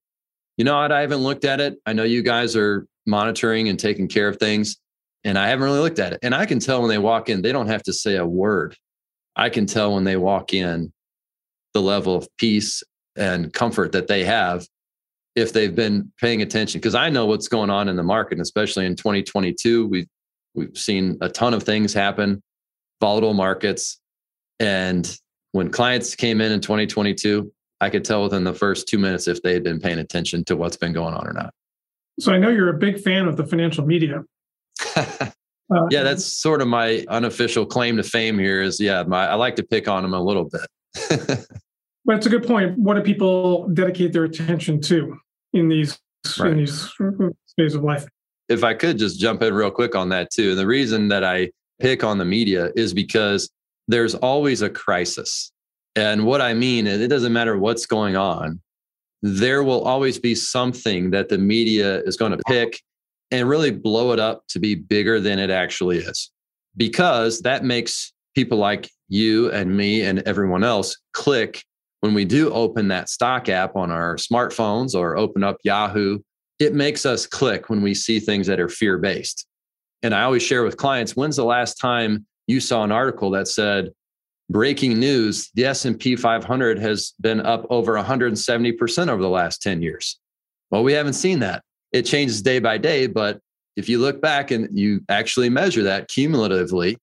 you 0.56 0.64
know 0.64 0.76
what, 0.76 0.92
I 0.92 1.00
haven't 1.00 1.18
looked 1.18 1.44
at 1.44 1.60
it. 1.60 1.78
I 1.86 1.92
know 1.92 2.04
you 2.04 2.22
guys 2.22 2.54
are 2.56 2.86
monitoring 3.06 3.68
and 3.68 3.78
taking 3.78 4.08
care 4.08 4.28
of 4.28 4.38
things. 4.38 4.76
And 5.24 5.38
I 5.38 5.48
haven't 5.48 5.64
really 5.64 5.80
looked 5.80 5.98
at 5.98 6.12
it. 6.12 6.20
And 6.22 6.34
I 6.34 6.46
can 6.46 6.58
tell 6.58 6.80
when 6.80 6.90
they 6.90 6.98
walk 6.98 7.28
in, 7.28 7.42
they 7.42 7.52
don't 7.52 7.66
have 7.66 7.82
to 7.84 7.92
say 7.92 8.16
a 8.16 8.26
word. 8.26 8.76
I 9.36 9.48
can 9.48 9.66
tell 9.66 9.94
when 9.94 10.04
they 10.04 10.16
walk 10.16 10.52
in 10.52 10.92
the 11.74 11.82
level 11.82 12.16
of 12.16 12.28
peace 12.38 12.82
and 13.16 13.52
comfort 13.52 13.92
that 13.92 14.06
they 14.06 14.24
have 14.24 14.66
if 15.36 15.52
they've 15.52 15.74
been 15.74 16.10
paying 16.20 16.42
attention 16.42 16.80
because 16.80 16.94
i 16.94 17.08
know 17.10 17.26
what's 17.26 17.48
going 17.48 17.70
on 17.70 17.88
in 17.88 17.96
the 17.96 18.02
market 18.02 18.40
especially 18.40 18.86
in 18.86 18.96
2022 18.96 19.86
we've 19.86 20.06
we've 20.54 20.76
seen 20.76 21.16
a 21.20 21.28
ton 21.28 21.52
of 21.52 21.62
things 21.62 21.92
happen 21.92 22.42
volatile 23.00 23.34
markets 23.34 24.00
and 24.60 25.18
when 25.52 25.70
clients 25.70 26.14
came 26.14 26.40
in 26.40 26.52
in 26.52 26.60
2022 26.60 27.52
i 27.80 27.90
could 27.90 28.04
tell 28.04 28.22
within 28.22 28.44
the 28.44 28.54
first 28.54 28.88
two 28.88 28.98
minutes 28.98 29.28
if 29.28 29.42
they 29.42 29.52
had 29.52 29.62
been 29.62 29.80
paying 29.80 29.98
attention 29.98 30.44
to 30.44 30.56
what's 30.56 30.76
been 30.76 30.92
going 30.92 31.14
on 31.14 31.26
or 31.26 31.32
not 31.32 31.52
so 32.18 32.32
i 32.32 32.38
know 32.38 32.48
you're 32.48 32.74
a 32.74 32.78
big 32.78 33.00
fan 33.00 33.26
of 33.26 33.36
the 33.36 33.44
financial 33.44 33.84
media 33.84 34.22
Uh, 35.72 35.86
yeah, 35.90 36.02
that's 36.02 36.24
sort 36.24 36.60
of 36.60 36.68
my 36.68 37.04
unofficial 37.08 37.64
claim 37.64 37.96
to 37.96 38.02
fame 38.02 38.38
here. 38.38 38.60
Is 38.62 38.78
yeah, 38.78 39.02
my, 39.02 39.26
I 39.28 39.34
like 39.34 39.56
to 39.56 39.62
pick 39.62 39.88
on 39.88 40.02
them 40.02 40.12
a 40.12 40.20
little 40.20 40.44
bit. 40.44 41.46
but 42.04 42.16
it's 42.16 42.26
a 42.26 42.30
good 42.30 42.46
point. 42.46 42.78
What 42.78 42.94
do 42.94 43.02
people 43.02 43.68
dedicate 43.68 44.12
their 44.12 44.24
attention 44.24 44.80
to 44.82 45.18
in 45.52 45.68
these 45.68 45.98
right. 46.38 46.52
in 46.52 46.58
these 46.58 46.90
phases 47.56 47.74
of 47.74 47.82
life? 47.82 48.06
If 48.48 48.62
I 48.62 48.74
could 48.74 48.98
just 48.98 49.18
jump 49.18 49.42
in 49.42 49.54
real 49.54 49.70
quick 49.70 49.94
on 49.94 50.10
that 50.10 50.30
too, 50.30 50.50
and 50.50 50.58
the 50.58 50.66
reason 50.66 51.08
that 51.08 51.24
I 51.24 51.50
pick 51.80 52.04
on 52.04 52.18
the 52.18 52.24
media 52.24 52.70
is 52.76 52.92
because 52.92 53.50
there's 53.88 54.14
always 54.14 54.62
a 54.62 54.70
crisis. 54.70 55.50
And 55.96 56.26
what 56.26 56.40
I 56.40 56.54
mean 56.54 56.86
is, 56.86 57.00
it 57.00 57.08
doesn't 57.08 57.32
matter 57.32 57.56
what's 57.58 57.86
going 57.86 58.16
on, 58.16 58.60
there 59.22 59.62
will 59.62 59.82
always 59.84 60.18
be 60.18 60.34
something 60.34 61.10
that 61.10 61.28
the 61.28 61.38
media 61.38 62.02
is 62.02 62.16
going 62.16 62.32
to 62.32 62.38
pick 62.46 62.80
and 63.30 63.48
really 63.48 63.70
blow 63.70 64.12
it 64.12 64.18
up 64.18 64.44
to 64.48 64.58
be 64.58 64.74
bigger 64.74 65.20
than 65.20 65.38
it 65.38 65.50
actually 65.50 65.98
is. 65.98 66.30
Because 66.76 67.40
that 67.40 67.64
makes 67.64 68.12
people 68.34 68.58
like 68.58 68.90
you 69.08 69.50
and 69.52 69.76
me 69.76 70.02
and 70.02 70.20
everyone 70.20 70.64
else 70.64 70.96
click 71.12 71.64
when 72.04 72.12
we 72.12 72.26
do 72.26 72.52
open 72.52 72.88
that 72.88 73.08
stock 73.08 73.48
app 73.48 73.76
on 73.76 73.90
our 73.90 74.16
smartphones 74.16 74.94
or 74.94 75.16
open 75.16 75.42
up 75.42 75.56
Yahoo. 75.64 76.18
It 76.58 76.74
makes 76.74 77.06
us 77.06 77.26
click 77.26 77.70
when 77.70 77.80
we 77.80 77.94
see 77.94 78.20
things 78.20 78.46
that 78.46 78.60
are 78.60 78.68
fear 78.68 78.98
based. 78.98 79.46
And 80.02 80.14
I 80.14 80.24
always 80.24 80.42
share 80.42 80.64
with 80.64 80.76
clients, 80.76 81.16
when's 81.16 81.36
the 81.36 81.46
last 81.46 81.76
time 81.76 82.26
you 82.46 82.60
saw 82.60 82.84
an 82.84 82.92
article 82.92 83.30
that 83.30 83.48
said 83.48 83.88
breaking 84.50 85.00
news, 85.00 85.50
the 85.54 85.64
S&P 85.64 86.14
500 86.14 86.78
has 86.78 87.14
been 87.22 87.40
up 87.40 87.66
over 87.70 87.94
170% 87.94 89.08
over 89.08 89.22
the 89.22 89.28
last 89.30 89.62
10 89.62 89.80
years. 89.80 90.20
Well, 90.70 90.84
we 90.84 90.92
haven't 90.92 91.14
seen 91.14 91.38
that 91.38 91.62
it 91.92 92.02
changes 92.02 92.42
day 92.42 92.58
by 92.58 92.76
day. 92.76 93.06
But 93.06 93.40
if 93.76 93.88
you 93.88 93.98
look 93.98 94.20
back 94.20 94.50
and 94.50 94.68
you 94.78 95.00
actually 95.08 95.48
measure 95.48 95.84
that 95.84 96.08
cumulatively, 96.08 96.98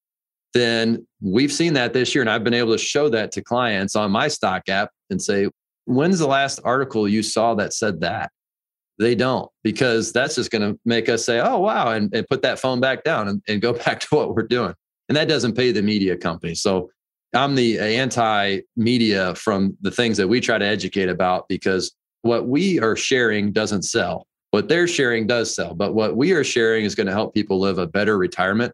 then 0.53 1.05
we've 1.22 1.51
seen 1.51 1.74
that 1.74 1.93
this 1.93 2.13
year. 2.13 2.22
And 2.22 2.29
I've 2.29 2.43
been 2.43 2.53
able 2.53 2.74
to 2.74 2.77
show 2.77 3.10
that 3.10 3.31
to 3.34 3.41
clients 3.41 3.96
on 3.96 4.12
my 4.12 4.27
stock 4.27 4.67
app 4.70 4.89
and 5.10 5.22
say, 5.22 5.50
when's 5.86 6.20
the 6.20 6.27
last 6.27 6.60
article 6.63 7.08
you 7.08 7.24
saw 7.24 7.55
that 7.55 7.74
said 7.74 8.01
that? 8.01 8.31
They 9.00 9.15
don't, 9.15 9.50
because 9.63 10.12
that's 10.12 10.36
just 10.36 10.51
going 10.51 10.74
to 10.74 10.79
make 10.86 11.10
us 11.10 11.25
say, 11.25 11.39
oh, 11.39 11.60
wow, 11.60 11.91
and, 11.91 12.13
and 12.13 12.27
put 12.29 12.43
that 12.43 12.60
phone 12.60 12.79
back 12.79 13.03
down 13.03 13.27
and, 13.27 13.41
and 13.48 13.62
go 13.62 13.74
back 13.86 14.01
to 14.01 14.08
what 14.15 14.36
we're 14.36 14.43
doing. 14.48 14.74
And 15.10 15.15
that 15.15 15.27
doesn't 15.27 15.55
pay 15.55 15.72
the 15.72 15.81
media 15.81 16.15
company. 16.15 16.55
So 16.55 16.89
I'm 17.34 17.55
the 17.55 17.79
anti 17.79 18.60
media 18.75 19.34
from 19.36 19.75
the 19.81 19.91
things 19.91 20.17
that 20.17 20.27
we 20.27 20.39
try 20.39 20.58
to 20.58 20.65
educate 20.65 21.10
about 21.10 21.48
because 21.48 21.96
what 22.22 22.48
we 22.48 22.79
are 22.79 22.96
sharing 22.96 23.51
doesn't 23.51 23.84
sell 23.84 24.27
what 24.51 24.67
they're 24.67 24.88
sharing 24.88 25.27
does 25.27 25.55
sell, 25.55 25.74
but 25.74 25.96
what 25.96 26.15
we 26.15 26.34
are 26.34 26.43
sharing 26.43 26.84
is 26.84 26.93
going 26.93 27.08
to 27.08 27.13
help 27.13 27.34
people 27.34 27.60
live 27.60 27.77
a 27.77 27.88
better 27.88 28.17
retirement 28.17 28.74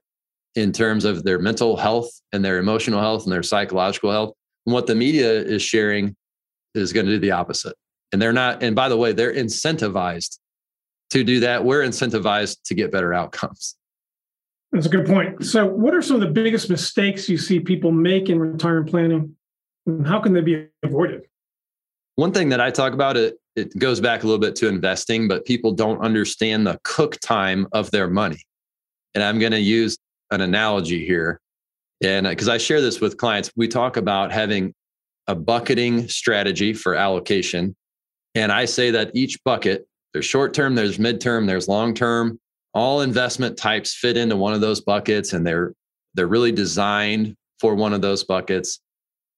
in 0.58 0.72
terms 0.72 1.06
of 1.06 1.24
their 1.24 1.38
mental 1.38 1.78
health 1.78 2.10
and 2.34 2.44
their 2.44 2.58
emotional 2.58 3.00
health 3.00 3.24
and 3.24 3.32
their 3.32 3.44
psychological 3.44 4.12
health. 4.12 4.34
And 4.66 4.74
what 4.74 4.88
the 4.88 4.96
media 4.96 5.32
is 5.32 5.62
sharing 5.62 6.16
is 6.74 6.92
going 6.92 7.06
to 7.06 7.12
do 7.12 7.20
the 7.20 7.32
opposite. 7.32 7.76
And 8.12 8.20
they're 8.20 8.34
not, 8.34 8.64
and 8.64 8.76
by 8.76 8.90
the 8.90 8.98
way, 8.98 9.12
they're 9.12 9.34
incentivized 9.34 10.40
to 11.12 11.24
do 11.24 11.42
that. 11.42 11.64
We're 11.64 11.84
incentivized 11.84 12.58
to 12.66 12.74
get 12.74 12.92
better 12.92 13.14
outcomes. 13.14 13.76
That's 14.72 14.88
a 14.88 14.90
good 14.90 15.06
point. 15.06 15.46
So, 15.46 15.66
what 15.66 15.94
are 15.94 16.02
some 16.02 16.16
of 16.16 16.22
the 16.22 16.34
biggest 16.34 16.70
mistakes 16.70 17.30
you 17.30 17.38
see 17.38 17.60
people 17.60 17.92
make 17.92 18.28
in 18.28 18.40
retirement 18.40 18.90
planning? 18.90 19.36
And 19.86 20.06
how 20.06 20.20
can 20.20 20.34
they 20.34 20.42
be 20.42 20.68
avoided? 20.84 21.22
One 22.16 22.34
thing 22.34 22.50
that 22.50 22.60
I 22.60 22.72
talk 22.72 22.94
about 22.94 23.16
it 23.16 23.38
it 23.56 23.78
goes 23.78 24.00
back 24.00 24.24
a 24.24 24.26
little 24.26 24.40
bit 24.40 24.56
to 24.58 24.68
investing, 24.68 25.28
but 25.28 25.46
people 25.46 25.72
don't 25.72 26.00
understand 26.00 26.68
the 26.68 26.80
cook 26.84 27.20
time 27.22 27.68
of 27.72 27.90
their 27.92 28.08
money. 28.08 28.42
And 29.16 29.24
I'm 29.24 29.40
going 29.40 29.52
to 29.52 29.60
use 29.60 29.98
an 30.31 30.41
analogy 30.41 31.05
here. 31.05 31.39
And 32.01 32.27
because 32.27 32.48
uh, 32.48 32.53
I 32.53 32.57
share 32.57 32.81
this 32.81 33.01
with 33.01 33.17
clients, 33.17 33.51
we 33.55 33.67
talk 33.67 33.98
about 33.98 34.31
having 34.31 34.74
a 35.27 35.36
bucketing 35.36 36.07
strategy 36.07 36.74
for 36.74 36.96
allocation. 36.96 37.75
And 38.36 38.51
I 38.51 38.65
say 38.65 38.91
that 38.91 39.12
each 39.15 39.43
bucket, 39.43 39.88
there's 40.13 40.25
short 40.25 40.53
term, 40.53 40.75
there's 40.75 40.98
midterm, 40.98 41.48
there's 41.48 41.67
long 41.67 41.93
term. 41.93 42.39
All 42.74 43.01
investment 43.01 43.57
types 43.57 43.96
fit 43.96 44.17
into 44.17 44.36
one 44.36 44.53
of 44.53 44.62
those 44.62 44.81
buckets 44.81 45.34
and 45.34 45.46
they're 45.46 45.74
they're 46.13 46.27
really 46.27 46.51
designed 46.51 47.36
for 47.60 47.75
one 47.75 47.93
of 47.93 48.01
those 48.01 48.24
buckets. 48.24 48.79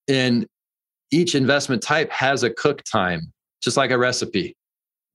And 0.07 0.45
each 1.11 1.35
investment 1.35 1.81
type 1.81 2.11
has 2.11 2.43
a 2.43 2.49
cook 2.49 2.83
time, 2.83 3.31
just 3.61 3.77
like 3.77 3.91
a 3.91 3.97
recipe. 3.97 4.55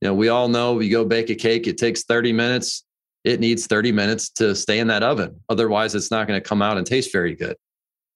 You 0.00 0.08
know, 0.08 0.14
we 0.14 0.28
all 0.28 0.48
know 0.48 0.74
we 0.74 0.88
go 0.88 1.04
bake 1.04 1.30
a 1.30 1.34
cake, 1.34 1.66
it 1.66 1.78
takes 1.78 2.04
30 2.04 2.32
minutes. 2.32 2.84
It 3.24 3.40
needs 3.40 3.66
30 3.66 3.90
minutes 3.92 4.28
to 4.30 4.54
stay 4.54 4.78
in 4.78 4.86
that 4.88 5.02
oven. 5.02 5.40
Otherwise, 5.48 5.94
it's 5.94 6.10
not 6.10 6.28
going 6.28 6.40
to 6.40 6.46
come 6.46 6.60
out 6.60 6.76
and 6.76 6.86
taste 6.86 7.10
very 7.10 7.34
good. 7.34 7.56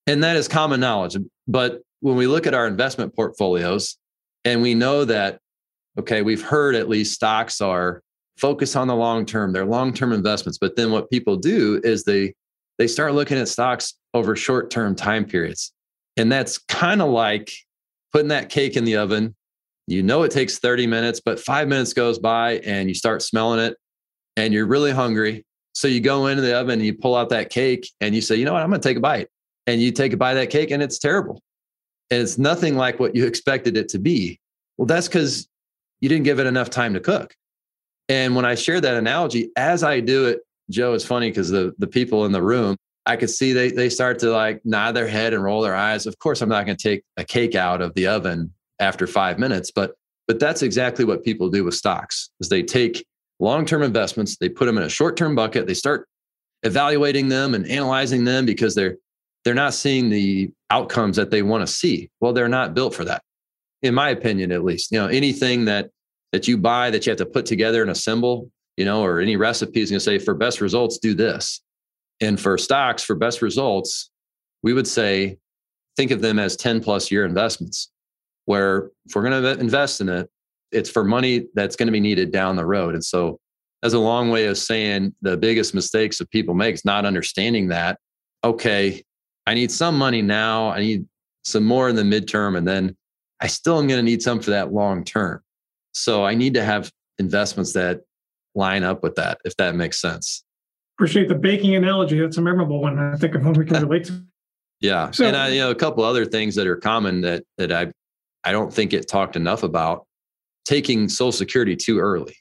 And 0.06 0.22
that 0.22 0.36
is 0.36 0.48
common 0.48 0.80
knowledge. 0.80 1.16
But 1.46 1.80
when 2.00 2.16
we 2.16 2.26
look 2.26 2.46
at 2.46 2.54
our 2.54 2.66
investment 2.66 3.16
portfolios 3.16 3.96
and 4.44 4.62
we 4.62 4.74
know 4.74 5.04
that, 5.06 5.40
okay, 5.98 6.22
we've 6.22 6.42
heard 6.42 6.74
at 6.74 6.88
least 6.88 7.14
stocks 7.14 7.60
are 7.60 8.02
focus 8.36 8.76
on 8.76 8.86
the 8.86 8.94
long 8.94 9.26
term, 9.26 9.52
they're 9.52 9.64
long 9.64 9.92
term 9.94 10.12
investments. 10.12 10.58
But 10.58 10.76
then 10.76 10.92
what 10.92 11.10
people 11.10 11.36
do 11.36 11.80
is 11.82 12.04
they, 12.04 12.34
they 12.76 12.86
start 12.86 13.14
looking 13.14 13.38
at 13.38 13.48
stocks 13.48 13.94
over 14.12 14.36
short 14.36 14.70
term 14.70 14.94
time 14.94 15.24
periods. 15.24 15.72
And 16.16 16.30
that's 16.30 16.58
kind 16.58 17.00
of 17.00 17.08
like 17.08 17.50
putting 18.12 18.28
that 18.28 18.50
cake 18.50 18.76
in 18.76 18.84
the 18.84 18.96
oven. 18.96 19.34
You 19.86 20.02
know 20.02 20.22
it 20.22 20.30
takes 20.30 20.58
30 20.58 20.86
minutes, 20.86 21.20
but 21.24 21.40
five 21.40 21.66
minutes 21.66 21.94
goes 21.94 22.18
by 22.18 22.58
and 22.58 22.88
you 22.88 22.94
start 22.94 23.22
smelling 23.22 23.60
it 23.60 23.76
and 24.38 24.54
you're 24.54 24.66
really 24.66 24.92
hungry. 24.92 25.44
So 25.72 25.88
you 25.88 26.00
go 26.00 26.28
into 26.28 26.42
the 26.42 26.56
oven 26.56 26.74
and 26.74 26.86
you 26.86 26.94
pull 26.94 27.16
out 27.16 27.28
that 27.30 27.50
cake 27.50 27.90
and 28.00 28.14
you 28.14 28.20
say, 28.20 28.36
you 28.36 28.44
know 28.44 28.52
what, 28.52 28.62
I'm 28.62 28.70
going 28.70 28.80
to 28.80 28.88
take 28.88 28.96
a 28.96 29.00
bite. 29.00 29.28
And 29.66 29.82
you 29.82 29.90
take 29.90 30.12
a 30.12 30.16
bite 30.16 30.32
of 30.32 30.36
that 30.38 30.50
cake 30.50 30.70
and 30.70 30.82
it's 30.82 30.98
terrible. 30.98 31.42
And 32.10 32.22
it's 32.22 32.38
nothing 32.38 32.76
like 32.76 33.00
what 33.00 33.14
you 33.16 33.26
expected 33.26 33.76
it 33.76 33.88
to 33.90 33.98
be. 33.98 34.40
Well, 34.76 34.86
that's 34.86 35.08
because 35.08 35.48
you 36.00 36.08
didn't 36.08 36.24
give 36.24 36.38
it 36.38 36.46
enough 36.46 36.70
time 36.70 36.94
to 36.94 37.00
cook. 37.00 37.34
And 38.08 38.36
when 38.36 38.44
I 38.44 38.54
share 38.54 38.80
that 38.80 38.94
analogy, 38.94 39.50
as 39.56 39.82
I 39.82 40.00
do 40.00 40.26
it, 40.26 40.40
Joe, 40.70 40.94
it's 40.94 41.04
funny 41.04 41.30
because 41.30 41.50
the, 41.50 41.74
the 41.78 41.86
people 41.86 42.24
in 42.24 42.32
the 42.32 42.42
room, 42.42 42.76
I 43.04 43.16
could 43.16 43.30
see 43.30 43.52
they 43.52 43.70
they 43.70 43.88
start 43.88 44.18
to 44.20 44.30
like 44.30 44.60
nod 44.64 44.92
their 44.92 45.08
head 45.08 45.34
and 45.34 45.42
roll 45.42 45.62
their 45.62 45.74
eyes. 45.74 46.06
Of 46.06 46.18
course, 46.18 46.42
I'm 46.42 46.48
not 46.48 46.64
going 46.66 46.76
to 46.76 46.88
take 46.88 47.02
a 47.16 47.24
cake 47.24 47.54
out 47.54 47.80
of 47.80 47.94
the 47.94 48.06
oven 48.06 48.52
after 48.78 49.06
five 49.06 49.38
minutes, 49.38 49.70
but 49.70 49.94
but 50.26 50.38
that's 50.38 50.62
exactly 50.62 51.04
what 51.04 51.24
people 51.24 51.48
do 51.48 51.64
with 51.64 51.74
stocks 51.74 52.30
is 52.40 52.50
they 52.50 52.62
take 52.62 53.04
long-term 53.40 53.82
investments, 53.82 54.36
they 54.36 54.48
put 54.48 54.66
them 54.66 54.78
in 54.78 54.84
a 54.84 54.88
short-term 54.88 55.34
bucket, 55.34 55.66
they 55.66 55.74
start 55.74 56.08
evaluating 56.62 57.28
them 57.28 57.54
and 57.54 57.66
analyzing 57.66 58.24
them 58.24 58.44
because 58.44 58.74
they're 58.74 58.96
they're 59.44 59.54
not 59.54 59.72
seeing 59.72 60.10
the 60.10 60.50
outcomes 60.70 61.16
that 61.16 61.30
they 61.30 61.42
want 61.42 61.66
to 61.66 61.72
see. 61.72 62.10
Well, 62.20 62.32
they're 62.32 62.48
not 62.48 62.74
built 62.74 62.94
for 62.94 63.04
that. 63.04 63.22
In 63.82 63.94
my 63.94 64.10
opinion, 64.10 64.52
at 64.52 64.64
least. 64.64 64.90
You 64.90 64.98
know, 64.98 65.06
anything 65.06 65.64
that 65.66 65.90
that 66.32 66.48
you 66.48 66.58
buy 66.58 66.90
that 66.90 67.06
you 67.06 67.10
have 67.10 67.18
to 67.18 67.26
put 67.26 67.46
together 67.46 67.80
and 67.80 67.90
assemble, 67.90 68.50
you 68.76 68.84
know, 68.84 69.02
or 69.02 69.20
any 69.20 69.36
recipes 69.36 69.90
going 69.90 69.98
to 69.98 70.04
say 70.04 70.18
for 70.18 70.34
best 70.34 70.60
results, 70.60 70.98
do 70.98 71.14
this. 71.14 71.62
And 72.20 72.38
for 72.38 72.58
stocks, 72.58 73.02
for 73.02 73.14
best 73.14 73.40
results, 73.40 74.10
we 74.62 74.72
would 74.72 74.86
say 74.86 75.38
think 75.96 76.10
of 76.10 76.20
them 76.20 76.38
as 76.38 76.56
10 76.56 76.82
plus 76.82 77.10
year 77.10 77.24
investments, 77.24 77.90
where 78.44 78.90
if 79.06 79.14
we're 79.14 79.22
going 79.22 79.42
to 79.42 79.60
invest 79.60 80.00
in 80.00 80.08
it, 80.08 80.28
it's 80.72 80.90
for 80.90 81.04
money 81.04 81.46
that's 81.54 81.76
going 81.76 81.86
to 81.86 81.92
be 81.92 82.00
needed 82.00 82.32
down 82.32 82.56
the 82.56 82.66
road. 82.66 82.94
And 82.94 83.04
so 83.04 83.38
that's 83.82 83.94
a 83.94 83.98
long 83.98 84.30
way 84.30 84.46
of 84.46 84.58
saying 84.58 85.14
the 85.22 85.36
biggest 85.36 85.74
mistakes 85.74 86.18
that 86.18 86.30
people 86.30 86.54
make 86.54 86.74
is 86.74 86.84
not 86.84 87.04
understanding 87.04 87.68
that, 87.68 87.98
okay, 88.44 89.02
I 89.46 89.54
need 89.54 89.70
some 89.70 89.96
money 89.96 90.22
now. 90.22 90.70
I 90.70 90.80
need 90.80 91.06
some 91.44 91.64
more 91.64 91.88
in 91.88 91.96
the 91.96 92.02
midterm. 92.02 92.56
And 92.56 92.66
then 92.66 92.96
I 93.40 93.46
still 93.46 93.78
am 93.78 93.86
going 93.86 93.98
to 93.98 94.02
need 94.02 94.22
some 94.22 94.40
for 94.40 94.50
that 94.50 94.72
long 94.72 95.04
term. 95.04 95.42
So 95.92 96.24
I 96.24 96.34
need 96.34 96.54
to 96.54 96.64
have 96.64 96.90
investments 97.18 97.72
that 97.72 98.02
line 98.54 98.84
up 98.84 99.02
with 99.02 99.14
that, 99.14 99.38
if 99.44 99.56
that 99.56 99.74
makes 99.74 100.00
sense 100.00 100.44
appreciate 100.98 101.28
the 101.28 101.34
baking 101.34 101.76
analogy. 101.76 102.18
That's 102.18 102.38
a 102.38 102.42
memorable 102.42 102.80
one. 102.80 102.98
I 102.98 103.14
think 103.16 103.36
of 103.36 103.44
one 103.44 103.54
we 103.54 103.64
can 103.64 103.82
relate 103.82 104.04
to. 104.04 104.24
Yeah, 104.80 105.10
so, 105.10 105.26
and 105.26 105.36
I, 105.36 105.48
you 105.48 105.58
know, 105.58 105.72
a 105.72 105.74
couple 105.74 106.04
other 106.04 106.24
things 106.24 106.54
that 106.54 106.68
are 106.68 106.76
common 106.76 107.22
that 107.22 107.42
that 107.56 107.72
I 107.72 107.90
I 108.44 108.52
don't 108.52 108.72
think 108.72 108.92
it 108.92 109.08
talked 109.08 109.34
enough 109.34 109.64
about 109.64 110.06
taking 110.68 111.08
Social 111.08 111.32
Security 111.32 111.74
too 111.74 111.98
early 111.98 112.36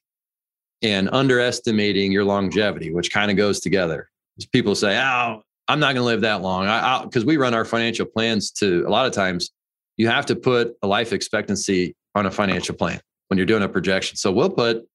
and 0.82 1.10
underestimating 1.10 2.12
your 2.12 2.26
longevity, 2.26 2.94
which 2.94 3.12
kind 3.12 3.32
of 3.32 3.38
goes 3.38 3.62
together. 3.62 4.10
People 4.52 4.76
say, 4.76 5.00
"Oh, 5.00 5.42
I'm 5.68 5.80
not 5.80 5.96
going 5.96 6.04
to 6.04 6.04
live 6.04 6.22
that 6.22 6.42
long," 6.42 7.06
because 7.06 7.26
we 7.26 7.38
run 7.38 7.54
our 7.54 7.66
financial 7.66 8.06
plans 8.06 8.52
to 8.52 8.84
a 8.86 8.90
lot 8.90 9.08
of 9.08 9.14
times 9.14 9.52
you 9.96 10.08
have 10.08 10.26
to 10.28 10.36
put 10.36 10.76
a 10.84 10.88
life 10.88 11.14
expectancy 11.14 11.96
on 12.14 12.26
a 12.26 12.32
financial 12.32 12.76
plan 12.76 13.00
when 13.30 13.38
you're 13.38 13.48
doing 13.48 13.64
a 13.64 13.70
projection. 13.70 14.18
So 14.18 14.32
we'll 14.32 14.52
put 14.52 14.86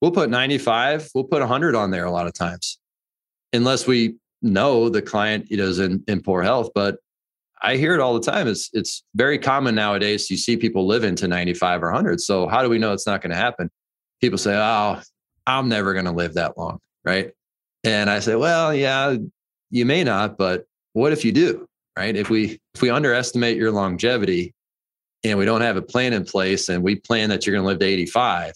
we'll 0.00 0.12
put 0.12 0.30
95, 0.30 1.10
we'll 1.14 1.24
put 1.24 1.40
100 1.40 1.74
on 1.74 1.90
there 1.90 2.04
a 2.04 2.10
lot 2.10 2.26
of 2.26 2.32
times 2.32 2.78
unless 3.52 3.86
we 3.86 4.14
know 4.42 4.88
the 4.88 5.02
client 5.02 5.50
you 5.50 5.56
know, 5.56 5.64
is 5.64 5.78
in, 5.78 6.02
in 6.06 6.22
poor 6.22 6.42
health. 6.42 6.70
But 6.74 6.96
I 7.62 7.76
hear 7.76 7.94
it 7.94 8.00
all 8.00 8.14
the 8.14 8.20
time. 8.30 8.48
It's 8.48 8.70
it's 8.72 9.04
very 9.14 9.38
common 9.38 9.74
nowadays. 9.74 10.30
You 10.30 10.36
see 10.36 10.56
people 10.56 10.86
live 10.86 11.04
into 11.04 11.28
95 11.28 11.82
or 11.82 11.92
100. 11.92 12.20
So 12.20 12.48
how 12.48 12.62
do 12.62 12.68
we 12.68 12.78
know 12.78 12.92
it's 12.92 13.06
not 13.06 13.20
going 13.20 13.30
to 13.30 13.36
happen? 13.36 13.70
People 14.20 14.38
say, 14.38 14.54
"Oh, 14.56 15.00
I'm 15.46 15.68
never 15.68 15.92
going 15.92 16.06
to 16.06 16.12
live 16.12 16.34
that 16.34 16.56
long," 16.56 16.80
right? 17.04 17.32
And 17.84 18.10
I 18.10 18.18
say, 18.20 18.34
well, 18.34 18.74
yeah, 18.74 19.16
you 19.70 19.86
may 19.86 20.04
not, 20.04 20.36
but 20.36 20.66
what 20.92 21.12
if 21.12 21.24
you 21.24 21.32
do? 21.32 21.66
Right? 21.96 22.14
If 22.16 22.30
we 22.30 22.58
if 22.74 22.82
we 22.82 22.90
underestimate 22.90 23.56
your 23.56 23.72
longevity 23.72 24.54
and 25.24 25.38
we 25.38 25.44
don't 25.44 25.60
have 25.60 25.76
a 25.76 25.82
plan 25.82 26.12
in 26.12 26.24
place 26.24 26.68
and 26.68 26.82
we 26.82 26.96
plan 26.96 27.28
that 27.30 27.46
you're 27.46 27.54
going 27.54 27.64
to 27.64 27.68
live 27.68 27.78
to 27.80 27.86
85 27.86 28.54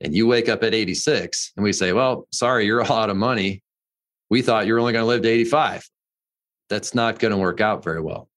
and 0.00 0.14
you 0.14 0.26
wake 0.26 0.48
up 0.48 0.62
at 0.62 0.72
86 0.72 1.52
and 1.56 1.64
we 1.64 1.72
say, 1.72 1.92
well, 1.92 2.26
sorry, 2.32 2.64
you're 2.64 2.82
all 2.90 2.98
out 2.98 3.10
of 3.10 3.16
money. 3.16 3.62
We 4.30 4.42
thought 4.42 4.66
you're 4.66 4.78
only 4.78 4.92
going 4.92 5.02
to 5.02 5.08
live 5.08 5.22
to 5.22 5.28
85. 5.28 5.88
That's 6.68 6.94
not 6.94 7.18
going 7.18 7.32
to 7.32 7.38
work 7.38 7.60
out 7.60 7.84
very 7.84 8.00
well. 8.00 8.28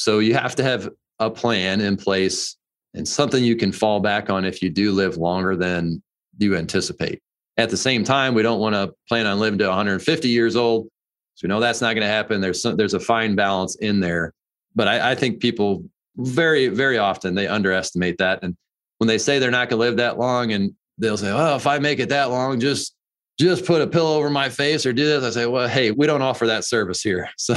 So 0.00 0.20
you 0.20 0.32
have 0.32 0.56
to 0.56 0.62
have 0.62 0.88
a 1.18 1.28
plan 1.28 1.82
in 1.82 1.98
place 1.98 2.56
and 2.94 3.06
something 3.06 3.44
you 3.44 3.54
can 3.54 3.70
fall 3.70 4.00
back 4.00 4.30
on 4.30 4.46
if 4.46 4.62
you 4.62 4.70
do 4.70 4.92
live 4.92 5.18
longer 5.18 5.56
than 5.56 6.02
you 6.38 6.56
anticipate. 6.56 7.20
At 7.58 7.68
the 7.68 7.76
same 7.76 8.02
time, 8.02 8.32
we 8.32 8.40
don't 8.42 8.60
want 8.60 8.74
to 8.74 8.94
plan 9.10 9.26
on 9.26 9.38
living 9.38 9.58
to 9.58 9.68
150 9.68 10.26
years 10.26 10.56
old. 10.56 10.88
So 11.34 11.46
we 11.46 11.48
know 11.48 11.60
that's 11.60 11.82
not 11.82 11.92
going 11.92 12.06
to 12.06 12.08
happen. 12.08 12.40
There's 12.40 12.62
some, 12.62 12.78
there's 12.78 12.94
a 12.94 13.00
fine 13.00 13.34
balance 13.34 13.76
in 13.76 14.00
there, 14.00 14.32
but 14.74 14.88
I, 14.88 15.10
I 15.10 15.14
think 15.14 15.38
people 15.38 15.84
very 16.16 16.68
very 16.68 16.96
often 16.96 17.34
they 17.34 17.46
underestimate 17.46 18.16
that, 18.18 18.42
and 18.42 18.56
when 18.98 19.08
they 19.08 19.18
say 19.18 19.38
they're 19.38 19.50
not 19.50 19.68
going 19.68 19.80
to 19.80 19.86
live 19.86 19.96
that 19.98 20.18
long, 20.18 20.52
and 20.52 20.72
they'll 20.96 21.18
say, 21.18 21.30
"Oh, 21.30 21.56
if 21.56 21.66
I 21.66 21.78
make 21.78 21.98
it 21.98 22.08
that 22.08 22.30
long, 22.30 22.58
just 22.58 22.94
just 23.38 23.64
put 23.64 23.80
a 23.80 23.86
pillow 23.86 24.16
over 24.16 24.28
my 24.28 24.48
face 24.48 24.84
or 24.84 24.92
do 24.92 25.06
this," 25.06 25.24
I 25.24 25.30
say, 25.30 25.46
"Well, 25.46 25.68
hey, 25.68 25.92
we 25.92 26.06
don't 26.06 26.22
offer 26.22 26.46
that 26.46 26.64
service 26.64 27.02
here." 27.02 27.28
So. 27.38 27.54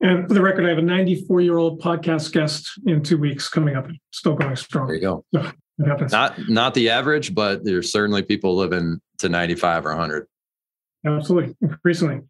And 0.00 0.28
for 0.28 0.34
the 0.34 0.42
record, 0.42 0.64
I 0.64 0.68
have 0.68 0.78
a 0.78 0.82
94 0.82 1.40
year 1.40 1.58
old 1.58 1.80
podcast 1.80 2.32
guest 2.32 2.70
in 2.86 3.02
two 3.02 3.18
weeks 3.18 3.48
coming 3.48 3.76
up, 3.76 3.88
still 4.12 4.34
going 4.34 4.54
strong. 4.56 4.86
There 4.86 4.96
you 4.96 5.02
go. 5.02 5.24
So 5.34 5.52
it 5.78 5.86
happens. 5.86 6.12
Not 6.12 6.48
not 6.48 6.74
the 6.74 6.90
average, 6.90 7.34
but 7.34 7.64
there's 7.64 7.90
certainly 7.90 8.22
people 8.22 8.56
living 8.56 9.00
to 9.18 9.28
95 9.28 9.86
or 9.86 9.90
100. 9.90 10.26
Absolutely, 11.06 11.56
increasingly. 11.60 12.20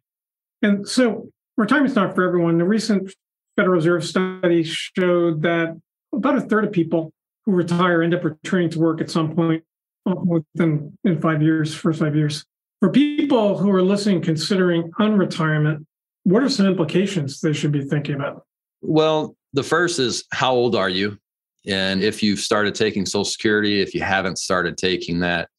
And 0.61 0.87
so 0.87 1.29
retirement's 1.57 1.95
not 1.95 2.15
for 2.15 2.23
everyone. 2.23 2.57
The 2.57 2.65
recent 2.65 3.13
Federal 3.55 3.75
Reserve 3.75 4.03
study 4.03 4.63
showed 4.63 5.41
that 5.43 5.79
about 6.13 6.37
a 6.37 6.41
third 6.41 6.65
of 6.65 6.71
people 6.71 7.11
who 7.45 7.51
retire 7.51 8.01
end 8.01 8.13
up 8.13 8.23
returning 8.23 8.69
to 8.71 8.79
work 8.79 9.01
at 9.01 9.09
some 9.09 9.35
point 9.35 9.63
within 10.05 10.97
in 11.03 11.19
five 11.19 11.41
years, 11.41 11.73
first 11.73 11.99
five 11.99 12.15
years. 12.15 12.45
For 12.79 12.89
people 12.89 13.57
who 13.57 13.71
are 13.71 13.81
listening, 13.81 14.21
considering 14.21 14.91
unretirement, 14.99 15.85
what 16.29 16.43
are 16.43 16.49
some 16.49 16.67
implications 16.67 17.41
they 17.41 17.53
should 17.53 17.71
be 17.71 17.83
thinking 17.83 18.15
about? 18.15 18.45
Well, 18.81 19.35
the 19.53 19.63
first 19.63 19.99
is 19.99 20.23
how 20.31 20.53
old 20.53 20.75
are 20.75 20.89
you? 20.89 21.17
And 21.65 22.03
if 22.03 22.21
you've 22.21 22.39
started 22.39 22.75
taking 22.75 23.05
Social 23.05 23.25
Security, 23.25 23.81
if 23.81 23.93
you 23.95 24.01
haven't 24.01 24.37
started 24.37 24.77
taking 24.77 25.19
that, 25.21 25.49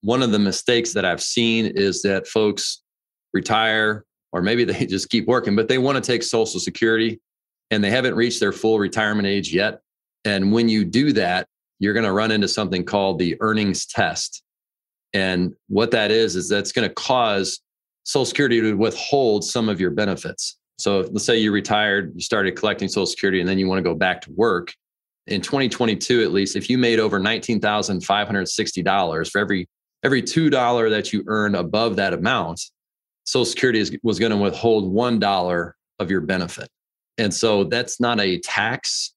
one 0.00 0.22
of 0.22 0.32
the 0.32 0.38
mistakes 0.38 0.94
that 0.94 1.04
I've 1.04 1.22
seen 1.22 1.66
is 1.66 2.02
that 2.02 2.26
folks 2.26 2.82
retire, 3.34 4.04
or 4.32 4.40
maybe 4.40 4.64
they 4.64 4.86
just 4.86 5.10
keep 5.10 5.26
working, 5.26 5.54
but 5.54 5.68
they 5.68 5.78
want 5.78 5.96
to 5.96 6.00
take 6.00 6.22
Social 6.22 6.58
Security 6.58 7.20
and 7.70 7.84
they 7.84 7.90
haven't 7.90 8.14
reached 8.14 8.40
their 8.40 8.52
full 8.52 8.78
retirement 8.78 9.26
age 9.26 9.52
yet. 9.52 9.80
And 10.24 10.52
when 10.52 10.68
you 10.68 10.84
do 10.84 11.12
that, 11.12 11.48
you're 11.78 11.94
going 11.94 12.06
to 12.06 12.12
run 12.12 12.30
into 12.30 12.48
something 12.48 12.84
called 12.84 13.18
the 13.18 13.36
earnings 13.40 13.86
test. 13.86 14.42
And 15.12 15.54
what 15.68 15.90
that 15.90 16.10
is, 16.10 16.34
is 16.34 16.48
that's 16.48 16.72
going 16.72 16.88
to 16.88 16.94
cause 16.94 17.60
Social 18.04 18.24
Security 18.24 18.60
to 18.60 18.74
withhold 18.74 19.44
some 19.44 19.68
of 19.68 19.80
your 19.80 19.90
benefits. 19.90 20.56
So 20.78 21.00
let's 21.12 21.24
say 21.24 21.38
you 21.38 21.52
retired, 21.52 22.12
you 22.14 22.20
started 22.20 22.56
collecting 22.56 22.88
Social 22.88 23.06
Security, 23.06 23.38
and 23.40 23.48
then 23.48 23.58
you 23.58 23.68
want 23.68 23.78
to 23.78 23.82
go 23.82 23.94
back 23.94 24.20
to 24.22 24.32
work. 24.32 24.74
In 25.28 25.40
2022, 25.40 26.20
at 26.22 26.32
least, 26.32 26.56
if 26.56 26.68
you 26.68 26.76
made 26.76 26.98
over 26.98 27.20
$19,560 27.20 29.30
for 29.30 29.38
every 29.38 29.68
every 30.04 30.20
two 30.20 30.50
dollar 30.50 30.90
that 30.90 31.12
you 31.12 31.22
earn 31.28 31.54
above 31.54 31.94
that 31.96 32.12
amount, 32.12 32.60
Social 33.24 33.44
Security 33.44 33.78
is, 33.78 33.96
was 34.02 34.18
going 34.18 34.32
to 34.32 34.38
withhold 34.38 34.92
one 34.92 35.20
dollar 35.20 35.76
of 36.00 36.10
your 36.10 36.22
benefit, 36.22 36.68
and 37.18 37.32
so 37.32 37.62
that's 37.62 38.00
not 38.00 38.18
a 38.18 38.40
tax, 38.40 39.14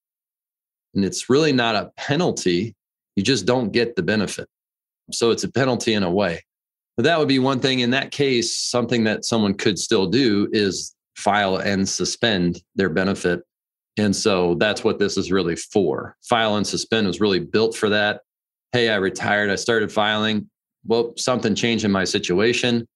and 0.93 1.03
it's 1.03 1.27
really 1.27 1.51
not 1.51 1.73
a 1.73 1.89
penalty. 1.97 2.75
You 3.15 3.23
just 3.23 3.47
don't 3.47 3.71
get 3.71 3.95
the 3.95 4.03
benefit, 4.03 4.47
so 5.11 5.31
it's 5.31 5.43
a 5.43 5.51
penalty 5.51 5.95
in 5.95 6.03
a 6.03 6.11
way. 6.11 6.43
But 6.97 7.03
that 7.03 7.19
would 7.19 7.27
be 7.27 7.39
one 7.39 7.59
thing. 7.59 7.79
In 7.79 7.89
that 7.91 8.11
case, 8.11 8.55
something 8.55 9.03
that 9.03 9.25
someone 9.25 9.53
could 9.53 9.77
still 9.77 10.07
do 10.07 10.47
is 10.51 10.95
file 11.15 11.57
and 11.57 11.87
suspend 11.87 12.61
their 12.75 12.89
benefit. 12.89 13.41
And 13.97 14.15
so 14.15 14.55
that's 14.55 14.83
what 14.83 14.99
this 14.99 15.17
is 15.17 15.31
really 15.31 15.55
for. 15.55 16.15
File 16.23 16.55
and 16.55 16.67
suspend 16.67 17.07
was 17.07 17.21
really 17.21 17.39
built 17.39 17.75
for 17.75 17.89
that. 17.89 18.21
Hey, 18.71 18.89
I 18.89 18.95
retired. 18.95 19.49
I 19.49 19.55
started 19.55 19.91
filing. 19.91 20.49
Well, 20.85 21.13
something 21.17 21.55
changed 21.55 21.85
in 21.85 21.91
my 21.91 22.03
situation. 22.03 22.87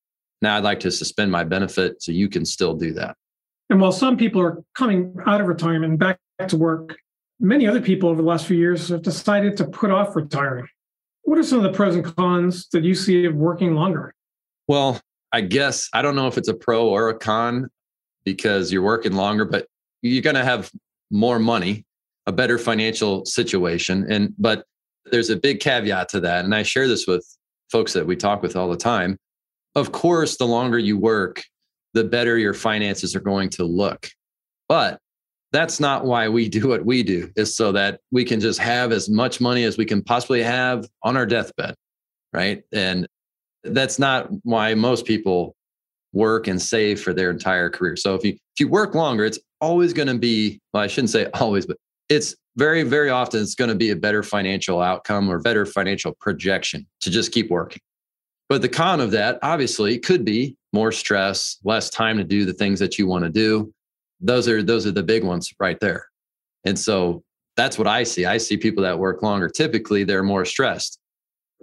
Now 0.42 0.58
I'd 0.58 0.64
like 0.64 0.80
to 0.82 0.92
suspend 0.92 1.32
my 1.32 1.44
benefit 1.44 2.02
so 2.02 2.12
you 2.12 2.30
can 2.30 2.46
still 2.46 2.74
do 2.74 2.94
that. 2.94 3.16
And 3.70 3.80
while 3.80 3.92
some 3.92 4.18
people 4.18 4.42
are 4.42 4.64
coming 4.76 5.16
out 5.26 5.42
of 5.42 5.48
retirement 5.48 5.92
and 5.92 6.00
back 6.00 6.20
to 6.48 6.58
work, 6.58 6.98
many 7.40 7.68
other 7.68 7.82
people 7.82 8.10
over 8.10 8.22
the 8.22 8.28
last 8.28 8.46
few 8.46 8.58
years 8.58 8.90
have 8.90 9.02
decided 9.02 9.58
to 9.58 9.66
put 9.66 9.92
off 9.92 10.16
retiring. 10.16 10.68
What 11.24 11.38
are 11.38 11.44
some 11.44 11.60
of 11.60 11.64
the 11.64 11.72
pros 11.72 11.96
and 11.96 12.04
cons 12.04 12.68
that 12.72 12.84
you 12.84 12.96
see 12.96 13.26
of 13.26 13.36
working 13.36 13.76
longer? 13.76 14.14
Well, 14.68 15.00
I 15.32 15.42
guess 15.42 15.90
I 15.94 16.02
don't 16.02 16.16
know 16.16 16.28
if 16.28 16.38
it's 16.38 16.48
a 16.48 16.54
pro 16.54 16.88
or 16.88 17.10
a 17.10 17.18
con 17.18 17.70
because 18.24 18.72
you're 18.72 18.82
working 18.82 19.14
longer, 19.14 19.46
but 19.46 19.68
you're 20.02 20.24
going 20.24 20.36
to 20.36 20.44
have 20.44 20.72
more 21.12 21.40
money, 21.40 21.86
a 22.26 22.32
better 22.32 22.58
financial 22.58 23.26
situation. 23.26 24.12
And, 24.12 24.34
but 24.38 24.66
there's 25.12 25.30
a 25.30 25.36
big 25.36 25.60
caveat 25.60 26.10
to 26.10 26.20
that. 26.22 26.46
And 26.46 26.54
I 26.54 26.64
share 26.64 26.88
this 26.88 27.08
with 27.08 27.26
folks 27.72 27.94
that 27.94 28.06
we 28.06 28.16
talk 28.16 28.42
with 28.42 28.56
all 28.56 28.70
the 28.70 28.78
time. 28.78 29.18
Of 29.76 29.92
course, 29.92 30.38
the 30.38 30.48
longer 30.48 30.80
you 30.80 30.98
work, 30.98 31.44
the 31.94 32.04
better 32.04 32.38
your 32.38 32.54
finances 32.54 33.16
are 33.16 33.20
going 33.20 33.50
to 33.52 33.64
look. 33.64 34.10
But 34.68 35.00
that's 35.52 35.80
not 35.80 36.06
why 36.06 36.30
we 36.30 36.48
do 36.48 36.68
what 36.68 36.86
we 36.86 37.02
do 37.04 37.32
is 37.36 37.56
so 37.56 37.72
that 37.72 38.02
we 38.12 38.24
can 38.24 38.40
just 38.40 38.60
have 38.60 38.92
as 38.92 39.10
much 39.10 39.42
money 39.42 39.64
as 39.64 39.78
we 39.78 39.86
can 39.86 40.02
possibly 40.04 40.44
have 40.44 40.88
on 41.04 41.18
our 41.18 41.26
deathbed 41.26 41.76
right? 42.34 42.64
And 42.72 43.08
that's 43.64 44.00
not 44.00 44.30
why 44.44 44.74
most 44.74 45.06
people 45.06 45.56
work 46.14 46.48
and 46.48 46.62
save 46.62 47.02
for 47.02 47.14
their 47.14 47.30
entire 47.30 47.70
career. 47.70 47.96
So 47.96 48.16
if 48.16 48.24
you 48.24 48.32
if 48.32 48.60
you 48.60 48.68
work 48.68 48.96
longer 48.96 49.26
it's 49.26 49.40
always 49.62 49.94
going 49.94 50.08
to 50.08 50.18
be 50.18 50.60
well 50.74 50.82
i 50.82 50.88
shouldn't 50.88 51.10
say 51.10 51.26
always 51.34 51.66
but 51.66 51.76
it's 52.08 52.34
very 52.56 52.82
very 52.82 53.10
often 53.10 53.42
it's 53.42 53.56
going 53.56 53.70
to 53.70 53.76
be 53.76 53.92
a 53.92 53.96
better 53.96 54.24
financial 54.24 54.82
outcome 54.82 55.30
or 55.30 55.40
better 55.40 55.66
financial 55.66 56.16
projection 56.20 56.88
to 57.02 57.10
just 57.10 57.32
keep 57.32 57.50
working. 57.50 57.82
But 58.48 58.64
the 58.64 58.70
con 58.70 59.00
of 59.00 59.12
that 59.12 59.38
obviously 59.44 60.00
could 60.00 60.26
be 60.26 60.56
more 60.74 60.92
stress 60.92 61.58
less 61.64 61.90
time 61.90 62.18
to 62.18 62.24
do 62.24 62.46
the 62.46 62.54
things 62.54 62.80
that 62.80 62.98
you 62.98 63.06
want 63.06 63.26
to 63.26 63.30
do 63.30 63.72
those 64.20 64.48
are 64.48 64.62
those 64.62 64.86
are 64.86 64.92
the 64.92 65.04
big 65.04 65.24
ones 65.24 65.54
right 65.60 65.80
there. 65.80 66.08
And 66.66 66.78
so 66.78 67.24
that's 67.56 67.78
what 67.78 67.88
i 67.88 68.04
see. 68.04 68.26
I 68.26 68.38
see 68.38 68.58
people 68.58 68.84
that 68.84 68.98
work 68.98 69.22
longer. 69.22 69.50
Typically 69.50 70.04
they're 70.04 70.24
more 70.24 70.46
stressed. 70.46 71.00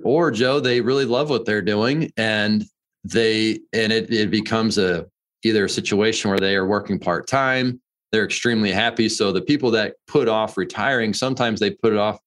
Or 0.03 0.31
joe 0.31 0.61
they 0.61 0.81
really 0.81 1.05
love 1.05 1.31
what 1.31 1.47
they're 1.47 1.63
doing 1.63 2.13
and 2.17 2.65
they 3.05 3.61
and 3.73 3.93
it, 3.93 4.13
it 4.13 4.31
becomes 4.31 4.79
a 4.79 5.07
either 5.43 5.65
a 5.65 5.71
situation 5.71 6.31
where 6.31 6.41
they 6.41 6.57
are 6.57 6.67
working 6.67 6.99
part-time 6.99 7.81
they're 8.13 8.25
extremely 8.25 8.73
happy. 8.73 9.09
So 9.09 9.33
the 9.33 9.43
people 9.43 9.71
that 9.73 9.97
put 10.07 10.29
off 10.29 10.57
retiring 10.57 11.13
sometimes 11.13 11.61
they 11.61 11.71
put 11.71 11.93
it 11.93 11.99
off 11.99 12.19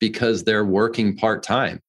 because 0.00 0.44
they're 0.44 0.64
working 0.64 1.16
part-time. 1.16 1.80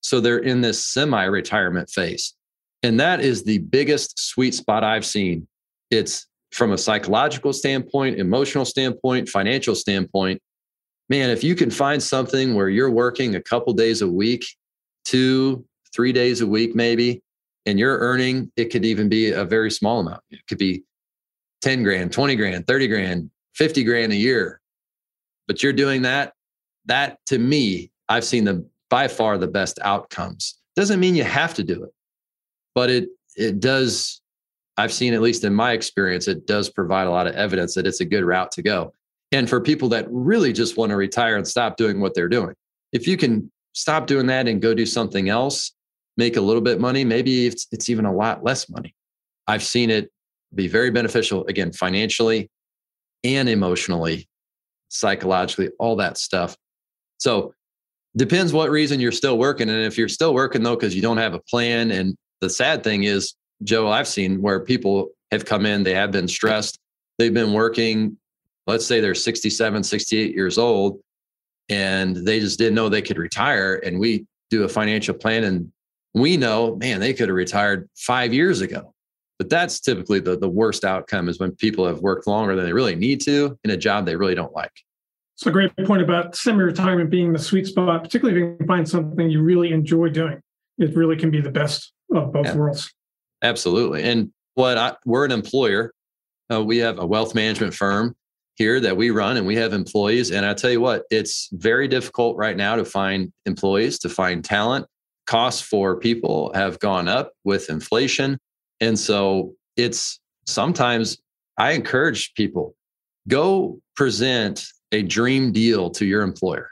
So 0.00 0.20
they're 0.20 0.38
in 0.38 0.60
this 0.60 0.84
semi-retirement 0.84 1.90
phase. 1.90 2.34
And 2.82 2.98
that 3.00 3.20
is 3.20 3.42
the 3.42 3.58
biggest 3.58 4.18
sweet 4.18 4.54
spot 4.54 4.84
i've 4.84 5.04
seen. 5.04 5.46
It's 5.90 6.26
from 6.52 6.72
a 6.72 6.78
psychological 6.78 7.52
standpoint, 7.52 8.18
emotional 8.18 8.64
standpoint, 8.64 9.28
financial 9.28 9.74
standpoint, 9.74 10.40
man, 11.08 11.30
if 11.30 11.44
you 11.44 11.54
can 11.54 11.70
find 11.70 12.02
something 12.02 12.54
where 12.54 12.68
you're 12.68 12.90
working 12.90 13.34
a 13.34 13.42
couple 13.42 13.72
days 13.72 14.02
a 14.02 14.08
week, 14.08 14.44
two, 15.04 15.64
three 15.94 16.12
days 16.12 16.40
a 16.40 16.46
week, 16.46 16.74
maybe, 16.74 17.22
and 17.66 17.78
you're 17.78 17.98
earning, 17.98 18.50
it 18.56 18.66
could 18.66 18.84
even 18.84 19.08
be 19.08 19.32
a 19.32 19.44
very 19.44 19.70
small 19.70 20.00
amount. 20.00 20.22
It 20.30 20.40
could 20.48 20.58
be 20.58 20.84
10 21.62 21.82
grand, 21.82 22.12
20 22.12 22.36
grand, 22.36 22.66
30 22.66 22.88
grand, 22.88 23.30
50 23.54 23.84
grand 23.84 24.12
a 24.12 24.16
year. 24.16 24.60
But 25.46 25.62
you're 25.62 25.72
doing 25.72 26.02
that. 26.02 26.32
That 26.86 27.18
to 27.26 27.38
me, 27.38 27.90
I've 28.08 28.24
seen 28.24 28.44
the 28.44 28.66
by 28.88 29.08
far 29.08 29.38
the 29.38 29.46
best 29.46 29.78
outcomes. 29.82 30.58
Doesn't 30.76 31.00
mean 31.00 31.14
you 31.14 31.24
have 31.24 31.54
to 31.54 31.64
do 31.64 31.84
it, 31.84 31.90
but 32.74 32.90
it 32.90 33.08
it 33.36 33.60
does 33.60 34.19
I've 34.80 34.94
seen, 34.94 35.12
at 35.12 35.20
least 35.20 35.44
in 35.44 35.54
my 35.54 35.72
experience, 35.72 36.26
it 36.26 36.46
does 36.46 36.70
provide 36.70 37.06
a 37.06 37.10
lot 37.10 37.26
of 37.26 37.34
evidence 37.34 37.74
that 37.74 37.86
it's 37.86 38.00
a 38.00 38.04
good 38.06 38.24
route 38.24 38.50
to 38.52 38.62
go. 38.62 38.94
And 39.30 39.46
for 39.46 39.60
people 39.60 39.90
that 39.90 40.06
really 40.08 40.54
just 40.54 40.78
want 40.78 40.88
to 40.88 40.96
retire 40.96 41.36
and 41.36 41.46
stop 41.46 41.76
doing 41.76 42.00
what 42.00 42.14
they're 42.14 42.30
doing, 42.30 42.54
if 42.90 43.06
you 43.06 43.18
can 43.18 43.52
stop 43.74 44.06
doing 44.06 44.26
that 44.28 44.48
and 44.48 44.62
go 44.62 44.72
do 44.72 44.86
something 44.86 45.28
else, 45.28 45.72
make 46.16 46.38
a 46.38 46.40
little 46.40 46.62
bit 46.62 46.80
money, 46.80 47.04
maybe 47.04 47.46
it's, 47.46 47.66
it's 47.72 47.90
even 47.90 48.06
a 48.06 48.12
lot 48.12 48.42
less 48.42 48.70
money. 48.70 48.94
I've 49.46 49.62
seen 49.62 49.90
it 49.90 50.10
be 50.54 50.66
very 50.66 50.90
beneficial, 50.90 51.44
again, 51.44 51.72
financially 51.72 52.50
and 53.22 53.50
emotionally, 53.50 54.30
psychologically, 54.88 55.68
all 55.78 55.96
that 55.96 56.16
stuff. 56.16 56.56
So, 57.18 57.52
depends 58.16 58.50
what 58.50 58.70
reason 58.70 58.98
you're 58.98 59.12
still 59.12 59.36
working. 59.36 59.68
And 59.68 59.84
if 59.84 59.98
you're 59.98 60.08
still 60.08 60.32
working 60.32 60.62
though, 60.62 60.74
because 60.74 60.96
you 60.96 61.02
don't 61.02 61.18
have 61.18 61.34
a 61.34 61.40
plan, 61.50 61.90
and 61.90 62.16
the 62.40 62.48
sad 62.48 62.82
thing 62.82 63.04
is, 63.04 63.34
Joe, 63.62 63.88
I've 63.88 64.08
seen 64.08 64.40
where 64.40 64.60
people 64.60 65.10
have 65.30 65.44
come 65.44 65.66
in, 65.66 65.82
they 65.82 65.94
have 65.94 66.10
been 66.10 66.28
stressed, 66.28 66.78
they've 67.18 67.34
been 67.34 67.52
working, 67.52 68.16
let's 68.66 68.86
say 68.86 69.00
they're 69.00 69.14
67, 69.14 69.82
68 69.82 70.34
years 70.34 70.58
old, 70.58 71.00
and 71.68 72.16
they 72.16 72.40
just 72.40 72.58
didn't 72.58 72.74
know 72.74 72.88
they 72.88 73.02
could 73.02 73.18
retire. 73.18 73.80
And 73.84 73.98
we 73.98 74.26
do 74.50 74.64
a 74.64 74.68
financial 74.68 75.14
plan 75.14 75.44
and 75.44 75.72
we 76.14 76.36
know, 76.36 76.76
man, 76.76 77.00
they 77.00 77.14
could 77.14 77.28
have 77.28 77.36
retired 77.36 77.88
five 77.96 78.34
years 78.34 78.60
ago. 78.60 78.92
But 79.38 79.48
that's 79.48 79.80
typically 79.80 80.20
the, 80.20 80.36
the 80.36 80.48
worst 80.48 80.84
outcome 80.84 81.28
is 81.28 81.38
when 81.38 81.52
people 81.52 81.86
have 81.86 82.00
worked 82.00 82.26
longer 82.26 82.56
than 82.56 82.66
they 82.66 82.72
really 82.72 82.96
need 82.96 83.20
to 83.22 83.58
in 83.64 83.70
a 83.70 83.76
job 83.76 84.04
they 84.04 84.16
really 84.16 84.34
don't 84.34 84.54
like. 84.54 84.72
It's 85.36 85.46
a 85.46 85.50
great 85.50 85.74
point 85.86 86.02
about 86.02 86.36
semi-retirement 86.36 87.08
being 87.08 87.32
the 87.32 87.38
sweet 87.38 87.66
spot, 87.66 88.04
particularly 88.04 88.38
if 88.38 88.44
you 88.44 88.56
can 88.58 88.66
find 88.66 88.86
something 88.86 89.30
you 89.30 89.40
really 89.40 89.72
enjoy 89.72 90.10
doing. 90.10 90.40
It 90.76 90.94
really 90.94 91.16
can 91.16 91.30
be 91.30 91.40
the 91.40 91.50
best 91.50 91.92
of 92.14 92.32
both 92.32 92.46
yeah. 92.46 92.56
worlds. 92.56 92.92
Absolutely. 93.42 94.02
And 94.02 94.30
what 94.54 94.78
I, 94.78 94.96
we're 95.04 95.24
an 95.24 95.32
employer. 95.32 95.92
Uh, 96.52 96.62
we 96.62 96.78
have 96.78 96.98
a 96.98 97.06
wealth 97.06 97.34
management 97.34 97.74
firm 97.74 98.14
here 98.56 98.80
that 98.80 98.96
we 98.96 99.10
run 99.10 99.36
and 99.36 99.46
we 99.46 99.56
have 99.56 99.72
employees. 99.72 100.30
And 100.30 100.44
I 100.44 100.52
tell 100.52 100.70
you 100.70 100.80
what, 100.80 101.04
it's 101.10 101.48
very 101.52 101.88
difficult 101.88 102.36
right 102.36 102.56
now 102.56 102.76
to 102.76 102.84
find 102.84 103.32
employees, 103.46 103.98
to 104.00 104.08
find 104.08 104.44
talent. 104.44 104.86
Costs 105.26 105.62
for 105.62 105.96
people 105.96 106.50
have 106.54 106.78
gone 106.80 107.06
up 107.06 107.32
with 107.44 107.70
inflation. 107.70 108.38
And 108.80 108.98
so 108.98 109.54
it's 109.76 110.20
sometimes 110.46 111.18
I 111.56 111.72
encourage 111.72 112.34
people 112.34 112.74
go 113.28 113.80
present 113.94 114.64
a 114.92 115.02
dream 115.02 115.52
deal 115.52 115.90
to 115.90 116.04
your 116.04 116.22
employer. 116.22 116.68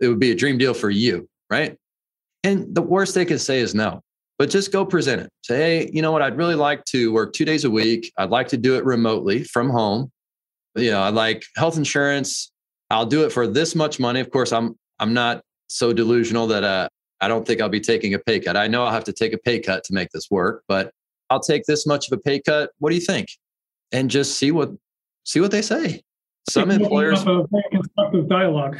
It 0.00 0.08
would 0.08 0.18
be 0.18 0.32
a 0.32 0.34
dream 0.34 0.58
deal 0.58 0.74
for 0.74 0.90
you, 0.90 1.28
right? 1.50 1.76
And 2.42 2.74
the 2.74 2.82
worst 2.82 3.14
they 3.14 3.24
could 3.24 3.40
say 3.40 3.60
is 3.60 3.74
no, 3.74 4.02
but 4.40 4.48
just 4.48 4.72
go 4.72 4.86
present 4.86 5.20
it. 5.20 5.30
Say, 5.42 5.56
hey, 5.56 5.90
you 5.92 6.00
know 6.00 6.12
what? 6.12 6.22
I'd 6.22 6.38
really 6.38 6.54
like 6.54 6.82
to 6.86 7.12
work 7.12 7.34
two 7.34 7.44
days 7.44 7.64
a 7.64 7.70
week. 7.70 8.10
I'd 8.16 8.30
like 8.30 8.48
to 8.48 8.56
do 8.56 8.74
it 8.74 8.86
remotely 8.86 9.44
from 9.44 9.68
home. 9.68 10.10
You 10.76 10.92
know, 10.92 11.02
I 11.02 11.10
like 11.10 11.44
health 11.56 11.76
insurance. 11.76 12.50
I'll 12.88 13.04
do 13.04 13.26
it 13.26 13.32
for 13.32 13.46
this 13.46 13.74
much 13.74 14.00
money. 14.00 14.18
Of 14.18 14.30
course, 14.30 14.50
I'm 14.50 14.78
I'm 14.98 15.12
not 15.12 15.42
so 15.68 15.92
delusional 15.92 16.46
that 16.46 16.64
uh, 16.64 16.88
I 17.20 17.28
don't 17.28 17.46
think 17.46 17.60
I'll 17.60 17.68
be 17.68 17.82
taking 17.82 18.14
a 18.14 18.18
pay 18.18 18.40
cut. 18.40 18.56
I 18.56 18.66
know 18.66 18.82
I'll 18.82 18.92
have 18.92 19.04
to 19.04 19.12
take 19.12 19.34
a 19.34 19.38
pay 19.38 19.60
cut 19.60 19.84
to 19.84 19.92
make 19.92 20.08
this 20.08 20.30
work, 20.30 20.64
but 20.66 20.90
I'll 21.28 21.40
take 21.40 21.64
this 21.64 21.86
much 21.86 22.10
of 22.10 22.16
a 22.16 22.22
pay 22.22 22.40
cut. 22.40 22.70
What 22.78 22.88
do 22.88 22.94
you 22.94 23.02
think? 23.02 23.28
And 23.92 24.08
just 24.08 24.38
see 24.38 24.52
what 24.52 24.70
see 25.22 25.40
what 25.42 25.50
they 25.50 25.60
say 25.60 26.00
some 26.48 26.70
employers 26.70 27.20
a 27.26 27.44
constructive 27.70 28.26
dialogue. 28.26 28.78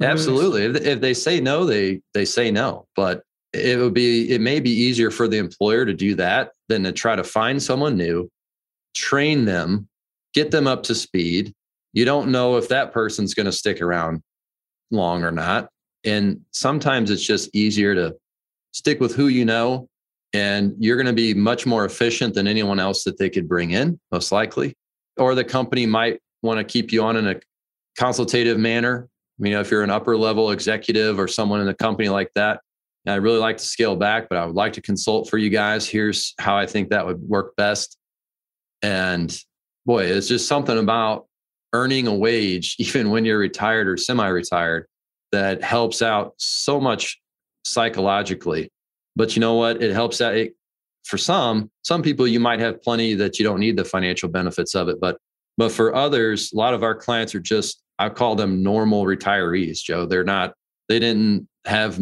Absolutely. 0.00 0.62
If, 0.62 0.76
if 0.76 1.00
they 1.02 1.12
say 1.12 1.38
no, 1.38 1.66
they 1.66 2.00
they 2.14 2.24
say 2.24 2.50
no. 2.50 2.86
But 2.96 3.24
it 3.52 3.78
would 3.78 3.94
be 3.94 4.30
it 4.30 4.40
may 4.40 4.60
be 4.60 4.70
easier 4.70 5.10
for 5.10 5.28
the 5.28 5.38
employer 5.38 5.84
to 5.84 5.94
do 5.94 6.14
that 6.16 6.52
than 6.68 6.82
to 6.84 6.92
try 6.92 7.16
to 7.16 7.24
find 7.24 7.62
someone 7.62 7.96
new, 7.96 8.30
train 8.94 9.44
them, 9.44 9.88
get 10.34 10.50
them 10.50 10.66
up 10.66 10.82
to 10.84 10.94
speed. 10.94 11.54
You 11.92 12.04
don't 12.04 12.30
know 12.30 12.56
if 12.56 12.68
that 12.68 12.92
person's 12.92 13.34
going 13.34 13.46
to 13.46 13.52
stick 13.52 13.80
around 13.80 14.22
long 14.90 15.24
or 15.24 15.32
not. 15.32 15.70
And 16.04 16.40
sometimes 16.52 17.10
it's 17.10 17.26
just 17.26 17.54
easier 17.54 17.94
to 17.94 18.16
stick 18.72 19.00
with 19.00 19.14
who 19.14 19.28
you 19.28 19.44
know 19.44 19.88
and 20.32 20.74
you're 20.78 20.96
going 20.96 21.06
to 21.06 21.12
be 21.12 21.32
much 21.32 21.66
more 21.66 21.84
efficient 21.84 22.34
than 22.34 22.46
anyone 22.46 22.78
else 22.78 23.04
that 23.04 23.16
they 23.16 23.30
could 23.30 23.48
bring 23.48 23.70
in 23.70 23.98
most 24.12 24.30
likely 24.30 24.76
or 25.16 25.34
the 25.34 25.44
company 25.44 25.86
might 25.86 26.20
want 26.42 26.58
to 26.58 26.64
keep 26.64 26.92
you 26.92 27.02
on 27.02 27.16
in 27.16 27.26
a 27.26 27.40
consultative 27.96 28.58
manner. 28.58 29.08
You 29.38 29.50
know, 29.50 29.60
if 29.60 29.70
you're 29.70 29.82
an 29.82 29.90
upper 29.90 30.16
level 30.16 30.50
executive 30.50 31.18
or 31.18 31.28
someone 31.28 31.60
in 31.60 31.68
a 31.68 31.74
company 31.74 32.08
like 32.08 32.30
that, 32.34 32.60
I 33.12 33.16
really 33.16 33.38
like 33.38 33.58
to 33.58 33.64
scale 33.64 33.96
back, 33.96 34.28
but 34.28 34.38
I 34.38 34.46
would 34.46 34.56
like 34.56 34.72
to 34.74 34.82
consult 34.82 35.30
for 35.30 35.38
you 35.38 35.50
guys. 35.50 35.88
Here's 35.88 36.34
how 36.38 36.56
I 36.56 36.66
think 36.66 36.90
that 36.90 37.06
would 37.06 37.20
work 37.20 37.54
best. 37.56 37.96
And 38.82 39.36
boy, 39.84 40.04
it's 40.04 40.28
just 40.28 40.48
something 40.48 40.78
about 40.78 41.26
earning 41.72 42.06
a 42.06 42.14
wage, 42.14 42.76
even 42.78 43.10
when 43.10 43.24
you're 43.24 43.38
retired 43.38 43.88
or 43.88 43.96
semi 43.96 44.26
retired, 44.28 44.86
that 45.32 45.62
helps 45.62 46.02
out 46.02 46.34
so 46.38 46.80
much 46.80 47.20
psychologically. 47.64 48.70
But 49.14 49.34
you 49.34 49.40
know 49.40 49.54
what? 49.54 49.82
It 49.82 49.92
helps 49.92 50.20
out. 50.20 50.34
It, 50.34 50.54
for 51.04 51.18
some, 51.18 51.70
some 51.82 52.02
people, 52.02 52.26
you 52.26 52.40
might 52.40 52.58
have 52.58 52.82
plenty 52.82 53.14
that 53.14 53.38
you 53.38 53.44
don't 53.44 53.60
need 53.60 53.76
the 53.76 53.84
financial 53.84 54.28
benefits 54.28 54.74
of 54.74 54.88
it. 54.88 55.00
But 55.00 55.18
but 55.56 55.72
for 55.72 55.94
others, 55.94 56.52
a 56.52 56.56
lot 56.56 56.74
of 56.74 56.82
our 56.82 56.94
clients 56.94 57.34
are 57.34 57.40
just, 57.40 57.82
I 57.98 58.08
call 58.08 58.34
them 58.34 58.62
normal 58.62 59.04
retirees, 59.04 59.78
Joe. 59.82 60.06
They're 60.06 60.24
not, 60.24 60.54
they 60.88 60.98
didn't 60.98 61.48
have 61.64 61.98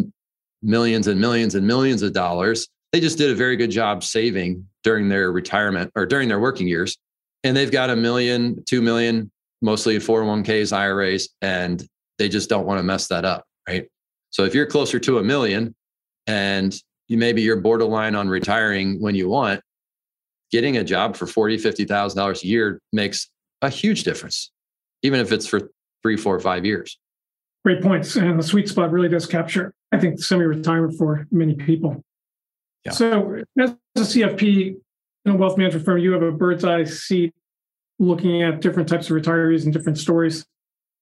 millions 0.64 1.07
and 1.07 1.20
millions 1.20 1.55
and 1.55 1.66
millions 1.66 2.03
of 2.03 2.12
dollars. 2.12 2.68
They 2.92 3.00
just 3.00 3.18
did 3.18 3.31
a 3.31 3.35
very 3.35 3.57
good 3.57 3.70
job 3.70 4.03
saving 4.03 4.66
during 4.83 5.09
their 5.09 5.31
retirement 5.31 5.92
or 5.94 6.07
during 6.07 6.29
their 6.29 6.40
working 6.40 6.66
years. 6.66 6.96
And 7.42 7.57
they've 7.57 7.70
got 7.70 7.90
a 7.90 7.96
million, 7.96 8.64
two 8.64 8.81
million, 8.81 9.31
mostly 9.61 9.96
401ks, 9.96 10.72
IRAs, 10.72 11.29
and 11.42 11.87
they 12.18 12.29
just 12.29 12.48
don't 12.48 12.66
want 12.66 12.79
to 12.79 12.83
mess 12.83 13.09
that 13.09 13.24
up. 13.24 13.44
Right. 13.68 13.88
So 14.31 14.44
if 14.44 14.55
you're 14.55 14.66
closer 14.66 14.98
to 15.00 15.18
a 15.18 15.22
million 15.22 15.74
and 16.27 16.74
you 17.09 17.18
maybe 17.18 17.42
you're 17.42 17.61
borderline 17.61 18.14
on 18.14 18.29
retiring 18.29 19.00
when 19.00 19.14
you 19.14 19.29
want, 19.29 19.61
getting 20.50 20.77
a 20.77 20.85
job 20.85 21.16
for 21.16 21.27
forty, 21.27 21.59
fifty 21.59 21.85
thousand 21.85 22.18
dollars 22.18 22.42
a 22.42 22.46
year 22.46 22.81
makes 22.92 23.29
a 23.62 23.68
huge 23.68 24.05
difference, 24.05 24.50
even 25.03 25.20
if 25.20 25.33
it's 25.33 25.46
for 25.46 25.70
three, 26.03 26.16
four, 26.16 26.38
five 26.40 26.64
years. 26.64 26.98
Great 27.64 27.83
points. 27.83 28.16
And 28.16 28.38
the 28.38 28.42
sweet 28.42 28.68
spot 28.68 28.90
really 28.90 29.09
does 29.09 29.27
capture, 29.27 29.72
I 29.94 29.98
think, 30.00 30.20
semi 30.22 30.44
retirement 30.44 30.98
for 30.98 31.26
many 31.30 31.54
people. 31.54 32.02
Yeah. 32.85 32.92
So, 32.92 33.42
as 33.59 33.76
a 33.96 34.00
CFP 34.00 34.76
in 35.24 35.33
a 35.33 35.37
wealth 35.37 35.57
management 35.57 35.85
firm, 35.85 35.98
you 35.98 36.12
have 36.12 36.22
a 36.22 36.33
bird's 36.33 36.64
eye 36.64 36.85
seat 36.85 37.33
looking 37.98 38.42
at 38.42 38.61
different 38.61 38.88
types 38.88 39.09
of 39.09 39.16
retirees 39.16 39.64
and 39.64 39.72
different 39.72 39.98
stories. 39.98 40.44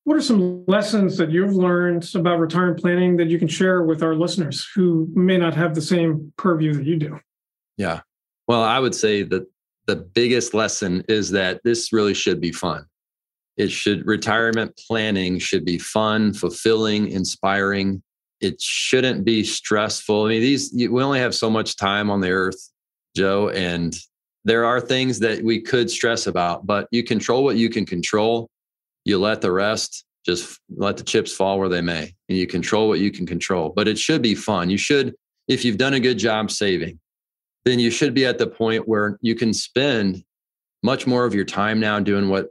What 0.04 0.16
are 0.16 0.20
some 0.20 0.64
lessons 0.66 1.16
that 1.16 1.30
you've 1.30 1.54
learned 1.54 2.08
about 2.14 2.38
retirement 2.38 2.80
planning 2.80 3.16
that 3.16 3.28
you 3.28 3.38
can 3.38 3.48
share 3.48 3.82
with 3.82 4.02
our 4.02 4.14
listeners 4.14 4.68
who 4.74 5.08
may 5.14 5.38
not 5.38 5.54
have 5.54 5.74
the 5.74 5.82
same 5.82 6.32
purview 6.36 6.74
that 6.74 6.84
you 6.84 6.96
do? 6.96 7.18
Yeah. 7.76 8.00
Well, 8.48 8.62
I 8.62 8.78
would 8.78 8.94
say 8.94 9.22
that 9.22 9.46
the 9.86 9.96
biggest 9.96 10.54
lesson 10.54 11.04
is 11.08 11.30
that 11.30 11.60
this 11.64 11.92
really 11.92 12.14
should 12.14 12.40
be 12.40 12.52
fun. 12.52 12.84
It 13.56 13.70
should 13.70 14.06
retirement 14.06 14.76
planning 14.88 15.38
should 15.38 15.64
be 15.64 15.78
fun, 15.78 16.32
fulfilling, 16.32 17.08
inspiring. 17.08 18.02
It 18.42 18.60
shouldn't 18.60 19.24
be 19.24 19.44
stressful. 19.44 20.24
I 20.24 20.28
mean, 20.28 20.40
these 20.40 20.72
we 20.74 21.02
only 21.02 21.20
have 21.20 21.34
so 21.34 21.48
much 21.48 21.76
time 21.76 22.10
on 22.10 22.20
the 22.20 22.30
earth, 22.30 22.70
Joe, 23.16 23.48
and 23.50 23.96
there 24.44 24.64
are 24.64 24.80
things 24.80 25.20
that 25.20 25.42
we 25.42 25.60
could 25.60 25.90
stress 25.90 26.26
about, 26.26 26.66
but 26.66 26.88
you 26.90 27.04
control 27.04 27.44
what 27.44 27.56
you 27.56 27.70
can 27.70 27.86
control. 27.86 28.50
You 29.04 29.18
let 29.18 29.40
the 29.40 29.52
rest 29.52 30.04
just 30.26 30.60
let 30.76 30.96
the 30.96 31.02
chips 31.02 31.32
fall 31.32 31.58
where 31.58 31.68
they 31.68 31.80
may, 31.80 32.14
and 32.28 32.38
you 32.38 32.46
control 32.46 32.88
what 32.88 33.00
you 33.00 33.10
can 33.10 33.26
control. 33.26 33.72
But 33.74 33.88
it 33.88 33.98
should 33.98 34.22
be 34.22 34.34
fun. 34.34 34.70
You 34.70 34.78
should, 34.78 35.14
if 35.48 35.64
you've 35.64 35.78
done 35.78 35.94
a 35.94 36.00
good 36.00 36.18
job 36.18 36.50
saving, 36.50 36.98
then 37.64 37.78
you 37.78 37.90
should 37.90 38.14
be 38.14 38.26
at 38.26 38.38
the 38.38 38.46
point 38.46 38.88
where 38.88 39.18
you 39.20 39.34
can 39.34 39.54
spend 39.54 40.24
much 40.82 41.06
more 41.06 41.24
of 41.24 41.34
your 41.34 41.44
time 41.44 41.78
now 41.78 42.00
doing 42.00 42.28
what 42.28 42.50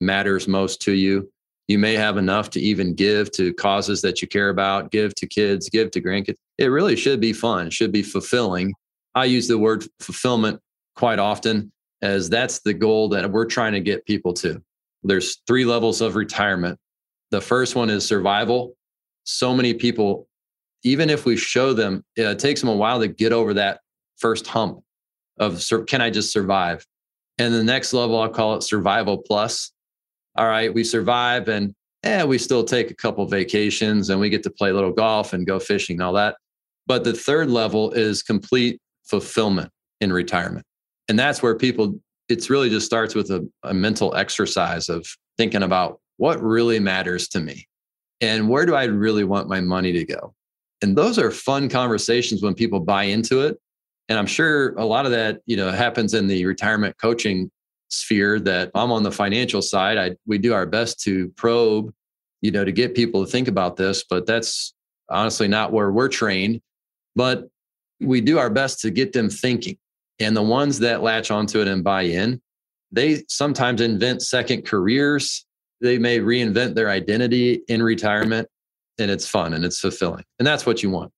matters 0.00 0.46
most 0.46 0.82
to 0.82 0.92
you. 0.92 1.30
You 1.70 1.78
may 1.78 1.94
have 1.94 2.16
enough 2.16 2.50
to 2.50 2.60
even 2.60 2.94
give 2.94 3.30
to 3.30 3.54
causes 3.54 4.02
that 4.02 4.20
you 4.20 4.26
care 4.26 4.48
about, 4.48 4.90
give 4.90 5.14
to 5.14 5.24
kids, 5.28 5.70
give 5.70 5.92
to 5.92 6.02
grandkids. 6.02 6.34
It 6.58 6.66
really 6.66 6.96
should 6.96 7.20
be 7.20 7.32
fun, 7.32 7.70
should 7.70 7.92
be 7.92 8.02
fulfilling. 8.02 8.74
I 9.14 9.26
use 9.26 9.46
the 9.46 9.56
word 9.56 9.86
fulfillment 10.00 10.58
quite 10.96 11.20
often 11.20 11.70
as 12.02 12.28
that's 12.28 12.58
the 12.58 12.74
goal 12.74 13.08
that 13.10 13.30
we're 13.30 13.44
trying 13.44 13.72
to 13.74 13.80
get 13.80 14.04
people 14.04 14.32
to. 14.34 14.60
There's 15.04 15.42
three 15.46 15.64
levels 15.64 16.00
of 16.00 16.16
retirement. 16.16 16.76
The 17.30 17.40
first 17.40 17.76
one 17.76 17.88
is 17.88 18.04
survival. 18.04 18.74
So 19.22 19.54
many 19.54 19.72
people, 19.72 20.26
even 20.82 21.08
if 21.08 21.24
we 21.24 21.36
show 21.36 21.72
them, 21.72 22.04
it 22.16 22.40
takes 22.40 22.58
them 22.58 22.70
a 22.70 22.74
while 22.74 22.98
to 22.98 23.06
get 23.06 23.32
over 23.32 23.54
that 23.54 23.78
first 24.16 24.48
hump 24.48 24.80
of 25.38 25.64
can 25.86 26.00
I 26.00 26.10
just 26.10 26.32
survive? 26.32 26.84
And 27.38 27.54
the 27.54 27.62
next 27.62 27.92
level, 27.92 28.20
I'll 28.20 28.28
call 28.28 28.56
it 28.56 28.64
survival 28.64 29.18
plus. 29.18 29.70
All 30.36 30.46
right, 30.46 30.72
we 30.72 30.84
survive 30.84 31.48
and 31.48 31.74
yeah, 32.04 32.24
we 32.24 32.38
still 32.38 32.64
take 32.64 32.90
a 32.90 32.94
couple 32.94 33.26
vacations 33.26 34.08
and 34.08 34.20
we 34.20 34.30
get 34.30 34.42
to 34.44 34.50
play 34.50 34.70
a 34.70 34.74
little 34.74 34.92
golf 34.92 35.32
and 35.32 35.46
go 35.46 35.58
fishing 35.58 35.96
and 35.96 36.02
all 36.02 36.12
that. 36.14 36.36
But 36.86 37.04
the 37.04 37.12
third 37.12 37.50
level 37.50 37.90
is 37.92 38.22
complete 38.22 38.80
fulfillment 39.04 39.70
in 40.00 40.12
retirement. 40.12 40.64
And 41.08 41.18
that's 41.18 41.42
where 41.42 41.54
people, 41.54 42.00
it's 42.28 42.48
really 42.48 42.70
just 42.70 42.86
starts 42.86 43.14
with 43.14 43.30
a, 43.30 43.46
a 43.64 43.74
mental 43.74 44.14
exercise 44.14 44.88
of 44.88 45.06
thinking 45.36 45.62
about 45.62 46.00
what 46.16 46.42
really 46.42 46.78
matters 46.78 47.28
to 47.28 47.40
me 47.40 47.66
and 48.20 48.48
where 48.48 48.64
do 48.64 48.74
I 48.74 48.84
really 48.84 49.24
want 49.24 49.48
my 49.48 49.60
money 49.60 49.92
to 49.92 50.04
go? 50.04 50.34
And 50.80 50.96
those 50.96 51.18
are 51.18 51.30
fun 51.30 51.68
conversations 51.68 52.42
when 52.42 52.54
people 52.54 52.80
buy 52.80 53.04
into 53.04 53.40
it 53.40 53.58
and 54.10 54.18
i'm 54.18 54.26
sure 54.26 54.74
a 54.74 54.84
lot 54.84 55.06
of 55.06 55.12
that 55.12 55.40
you 55.46 55.56
know 55.56 55.70
happens 55.70 56.12
in 56.12 56.26
the 56.26 56.44
retirement 56.44 56.94
coaching 57.00 57.50
sphere 57.90 58.40
that 58.40 58.70
i'm 58.74 58.92
on 58.92 59.02
the 59.02 59.12
financial 59.12 59.62
side 59.62 59.98
i 59.98 60.10
we 60.26 60.38
do 60.38 60.54
our 60.54 60.66
best 60.66 61.00
to 61.00 61.28
probe 61.30 61.92
you 62.40 62.50
know 62.50 62.64
to 62.64 62.72
get 62.72 62.94
people 62.94 63.24
to 63.24 63.30
think 63.30 63.48
about 63.48 63.76
this 63.76 64.04
but 64.08 64.26
that's 64.26 64.74
honestly 65.10 65.48
not 65.48 65.72
where 65.72 65.90
we're 65.90 66.08
trained 66.08 66.60
but 67.16 67.48
we 68.00 68.20
do 68.20 68.38
our 68.38 68.50
best 68.50 68.80
to 68.80 68.90
get 68.90 69.12
them 69.12 69.28
thinking 69.28 69.76
And 70.18 70.36
the 70.36 70.42
ones 70.42 70.78
that 70.80 71.02
latch 71.02 71.30
onto 71.30 71.60
it 71.60 71.68
and 71.68 71.84
buy 71.84 72.02
in, 72.02 72.40
they 72.92 73.22
sometimes 73.28 73.80
invent 73.80 74.22
second 74.22 74.66
careers. 74.66 75.46
They 75.80 75.98
may 75.98 76.18
reinvent 76.18 76.74
their 76.74 76.90
identity 76.90 77.62
in 77.68 77.82
retirement, 77.82 78.48
and 78.98 79.10
it's 79.10 79.26
fun 79.26 79.54
and 79.54 79.64
it's 79.64 79.80
fulfilling. 79.80 80.24
And 80.38 80.46
that's 80.46 80.66
what 80.66 80.82
you 80.82 80.90
want. 80.90 81.12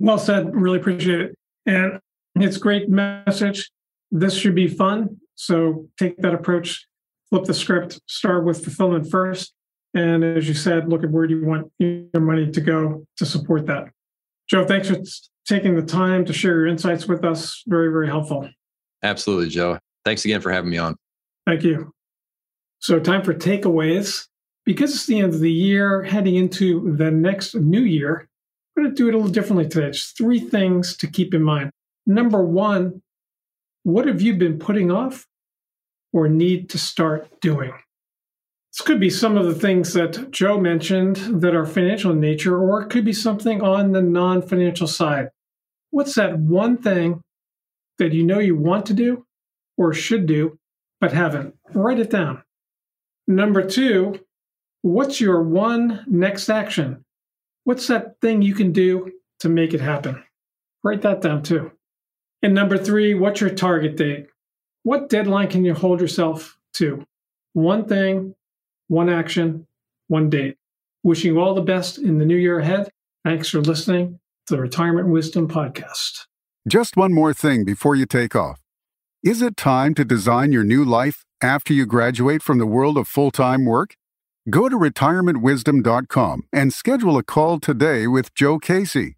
Well 0.00 0.18
said. 0.18 0.54
Really 0.54 0.78
appreciate 0.78 1.20
it. 1.20 1.36
And 1.66 2.00
it's 2.36 2.56
great 2.56 2.88
message. 2.88 3.70
This 4.10 4.34
should 4.34 4.54
be 4.54 4.66
fun. 4.66 5.19
So 5.40 5.88
take 5.98 6.18
that 6.18 6.34
approach, 6.34 6.86
flip 7.30 7.44
the 7.44 7.54
script, 7.54 7.98
start 8.06 8.44
with 8.44 8.62
fulfillment 8.62 9.10
first. 9.10 9.54
And 9.94 10.22
as 10.22 10.46
you 10.46 10.52
said, 10.52 10.90
look 10.90 11.02
at 11.02 11.10
where 11.10 11.26
do 11.26 11.34
you 11.38 11.46
want 11.46 11.72
your 11.78 12.20
money 12.20 12.50
to 12.50 12.60
go 12.60 13.06
to 13.16 13.24
support 13.24 13.64
that. 13.66 13.84
Joe, 14.50 14.66
thanks 14.66 14.88
for 14.88 14.98
taking 15.48 15.76
the 15.76 15.82
time 15.82 16.26
to 16.26 16.34
share 16.34 16.56
your 16.56 16.66
insights 16.66 17.08
with 17.08 17.24
us. 17.24 17.62
Very, 17.66 17.88
very 17.88 18.06
helpful. 18.06 18.50
Absolutely, 19.02 19.48
Joe. 19.48 19.78
Thanks 20.04 20.26
again 20.26 20.42
for 20.42 20.52
having 20.52 20.70
me 20.70 20.76
on. 20.76 20.94
Thank 21.46 21.62
you. 21.62 21.90
So, 22.80 23.00
time 23.00 23.22
for 23.22 23.32
takeaways. 23.32 24.26
Because 24.66 24.94
it's 24.94 25.06
the 25.06 25.20
end 25.20 25.32
of 25.32 25.40
the 25.40 25.50
year, 25.50 26.02
heading 26.02 26.36
into 26.36 26.94
the 26.96 27.10
next 27.10 27.54
new 27.54 27.80
year, 27.80 28.28
I'm 28.76 28.84
going 28.84 28.94
to 28.94 29.02
do 29.02 29.08
it 29.08 29.14
a 29.14 29.16
little 29.16 29.32
differently 29.32 29.66
today. 29.66 29.90
Just 29.90 30.18
three 30.18 30.38
things 30.38 30.98
to 30.98 31.06
keep 31.06 31.32
in 31.32 31.42
mind. 31.42 31.70
Number 32.06 32.44
one, 32.44 33.00
what 33.84 34.06
have 34.06 34.20
you 34.20 34.34
been 34.36 34.58
putting 34.58 34.90
off 34.90 35.26
or 36.12 36.28
need 36.28 36.70
to 36.70 36.78
start 36.78 37.40
doing? 37.40 37.72
This 38.72 38.86
could 38.86 39.00
be 39.00 39.10
some 39.10 39.36
of 39.36 39.46
the 39.46 39.54
things 39.54 39.94
that 39.94 40.30
Joe 40.30 40.60
mentioned 40.60 41.16
that 41.42 41.54
are 41.54 41.66
financial 41.66 42.12
in 42.12 42.20
nature, 42.20 42.56
or 42.56 42.82
it 42.82 42.90
could 42.90 43.04
be 43.04 43.12
something 43.12 43.62
on 43.62 43.92
the 43.92 44.02
non 44.02 44.42
financial 44.42 44.86
side. 44.86 45.30
What's 45.90 46.14
that 46.14 46.38
one 46.38 46.78
thing 46.78 47.22
that 47.98 48.12
you 48.12 48.24
know 48.24 48.38
you 48.38 48.56
want 48.56 48.86
to 48.86 48.94
do 48.94 49.26
or 49.76 49.92
should 49.92 50.26
do, 50.26 50.58
but 51.00 51.12
haven't? 51.12 51.56
Write 51.74 51.98
it 51.98 52.10
down. 52.10 52.44
Number 53.26 53.62
two, 53.62 54.20
what's 54.82 55.20
your 55.20 55.42
one 55.42 56.04
next 56.06 56.48
action? 56.48 57.04
What's 57.64 57.88
that 57.88 58.20
thing 58.20 58.40
you 58.40 58.54
can 58.54 58.72
do 58.72 59.12
to 59.40 59.48
make 59.48 59.74
it 59.74 59.80
happen? 59.80 60.22
Write 60.82 61.02
that 61.02 61.20
down 61.20 61.42
too. 61.42 61.72
And 62.42 62.54
number 62.54 62.78
three, 62.78 63.14
what's 63.14 63.40
your 63.40 63.50
target 63.50 63.96
date? 63.96 64.26
What 64.82 65.10
deadline 65.10 65.48
can 65.48 65.64
you 65.64 65.74
hold 65.74 66.00
yourself 66.00 66.58
to? 66.74 67.04
One 67.52 67.84
thing, 67.86 68.34
one 68.88 69.10
action, 69.10 69.66
one 70.08 70.30
date. 70.30 70.56
Wishing 71.02 71.34
you 71.34 71.40
all 71.40 71.54
the 71.54 71.60
best 71.60 71.98
in 71.98 72.18
the 72.18 72.24
new 72.24 72.36
year 72.36 72.58
ahead. 72.58 72.90
Thanks 73.24 73.50
for 73.50 73.60
listening 73.60 74.20
to 74.46 74.56
the 74.56 74.60
Retirement 74.60 75.08
Wisdom 75.08 75.48
Podcast. 75.48 76.26
Just 76.66 76.96
one 76.96 77.12
more 77.12 77.34
thing 77.34 77.64
before 77.64 77.94
you 77.94 78.06
take 78.06 78.34
off. 78.34 78.60
Is 79.22 79.42
it 79.42 79.56
time 79.56 79.94
to 79.94 80.04
design 80.04 80.50
your 80.50 80.64
new 80.64 80.82
life 80.82 81.24
after 81.42 81.74
you 81.74 81.84
graduate 81.84 82.42
from 82.42 82.58
the 82.58 82.66
world 82.66 82.96
of 82.96 83.06
full 83.06 83.30
time 83.30 83.66
work? 83.66 83.96
Go 84.48 84.70
to 84.70 84.76
retirementwisdom.com 84.76 86.42
and 86.52 86.72
schedule 86.72 87.18
a 87.18 87.22
call 87.22 87.60
today 87.60 88.06
with 88.06 88.34
Joe 88.34 88.58
Casey. 88.58 89.16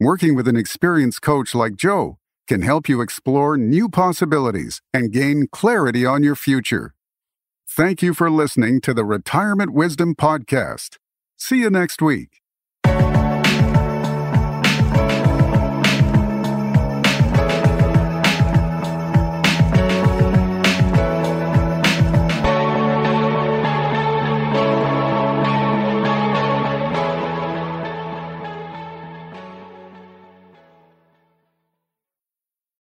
Working 0.00 0.34
with 0.34 0.48
an 0.48 0.56
experienced 0.56 1.20
coach 1.20 1.54
like 1.54 1.76
Joe 1.76 2.18
can 2.46 2.62
help 2.62 2.88
you 2.88 3.00
explore 3.00 3.56
new 3.56 3.88
possibilities 3.88 4.80
and 4.92 5.12
gain 5.12 5.46
clarity 5.50 6.04
on 6.04 6.22
your 6.22 6.36
future. 6.36 6.94
Thank 7.68 8.02
you 8.02 8.14
for 8.14 8.30
listening 8.30 8.80
to 8.82 8.94
the 8.94 9.04
Retirement 9.04 9.72
Wisdom 9.72 10.14
Podcast. 10.14 10.98
See 11.36 11.58
you 11.58 11.70
next 11.70 12.00
week. 12.00 12.43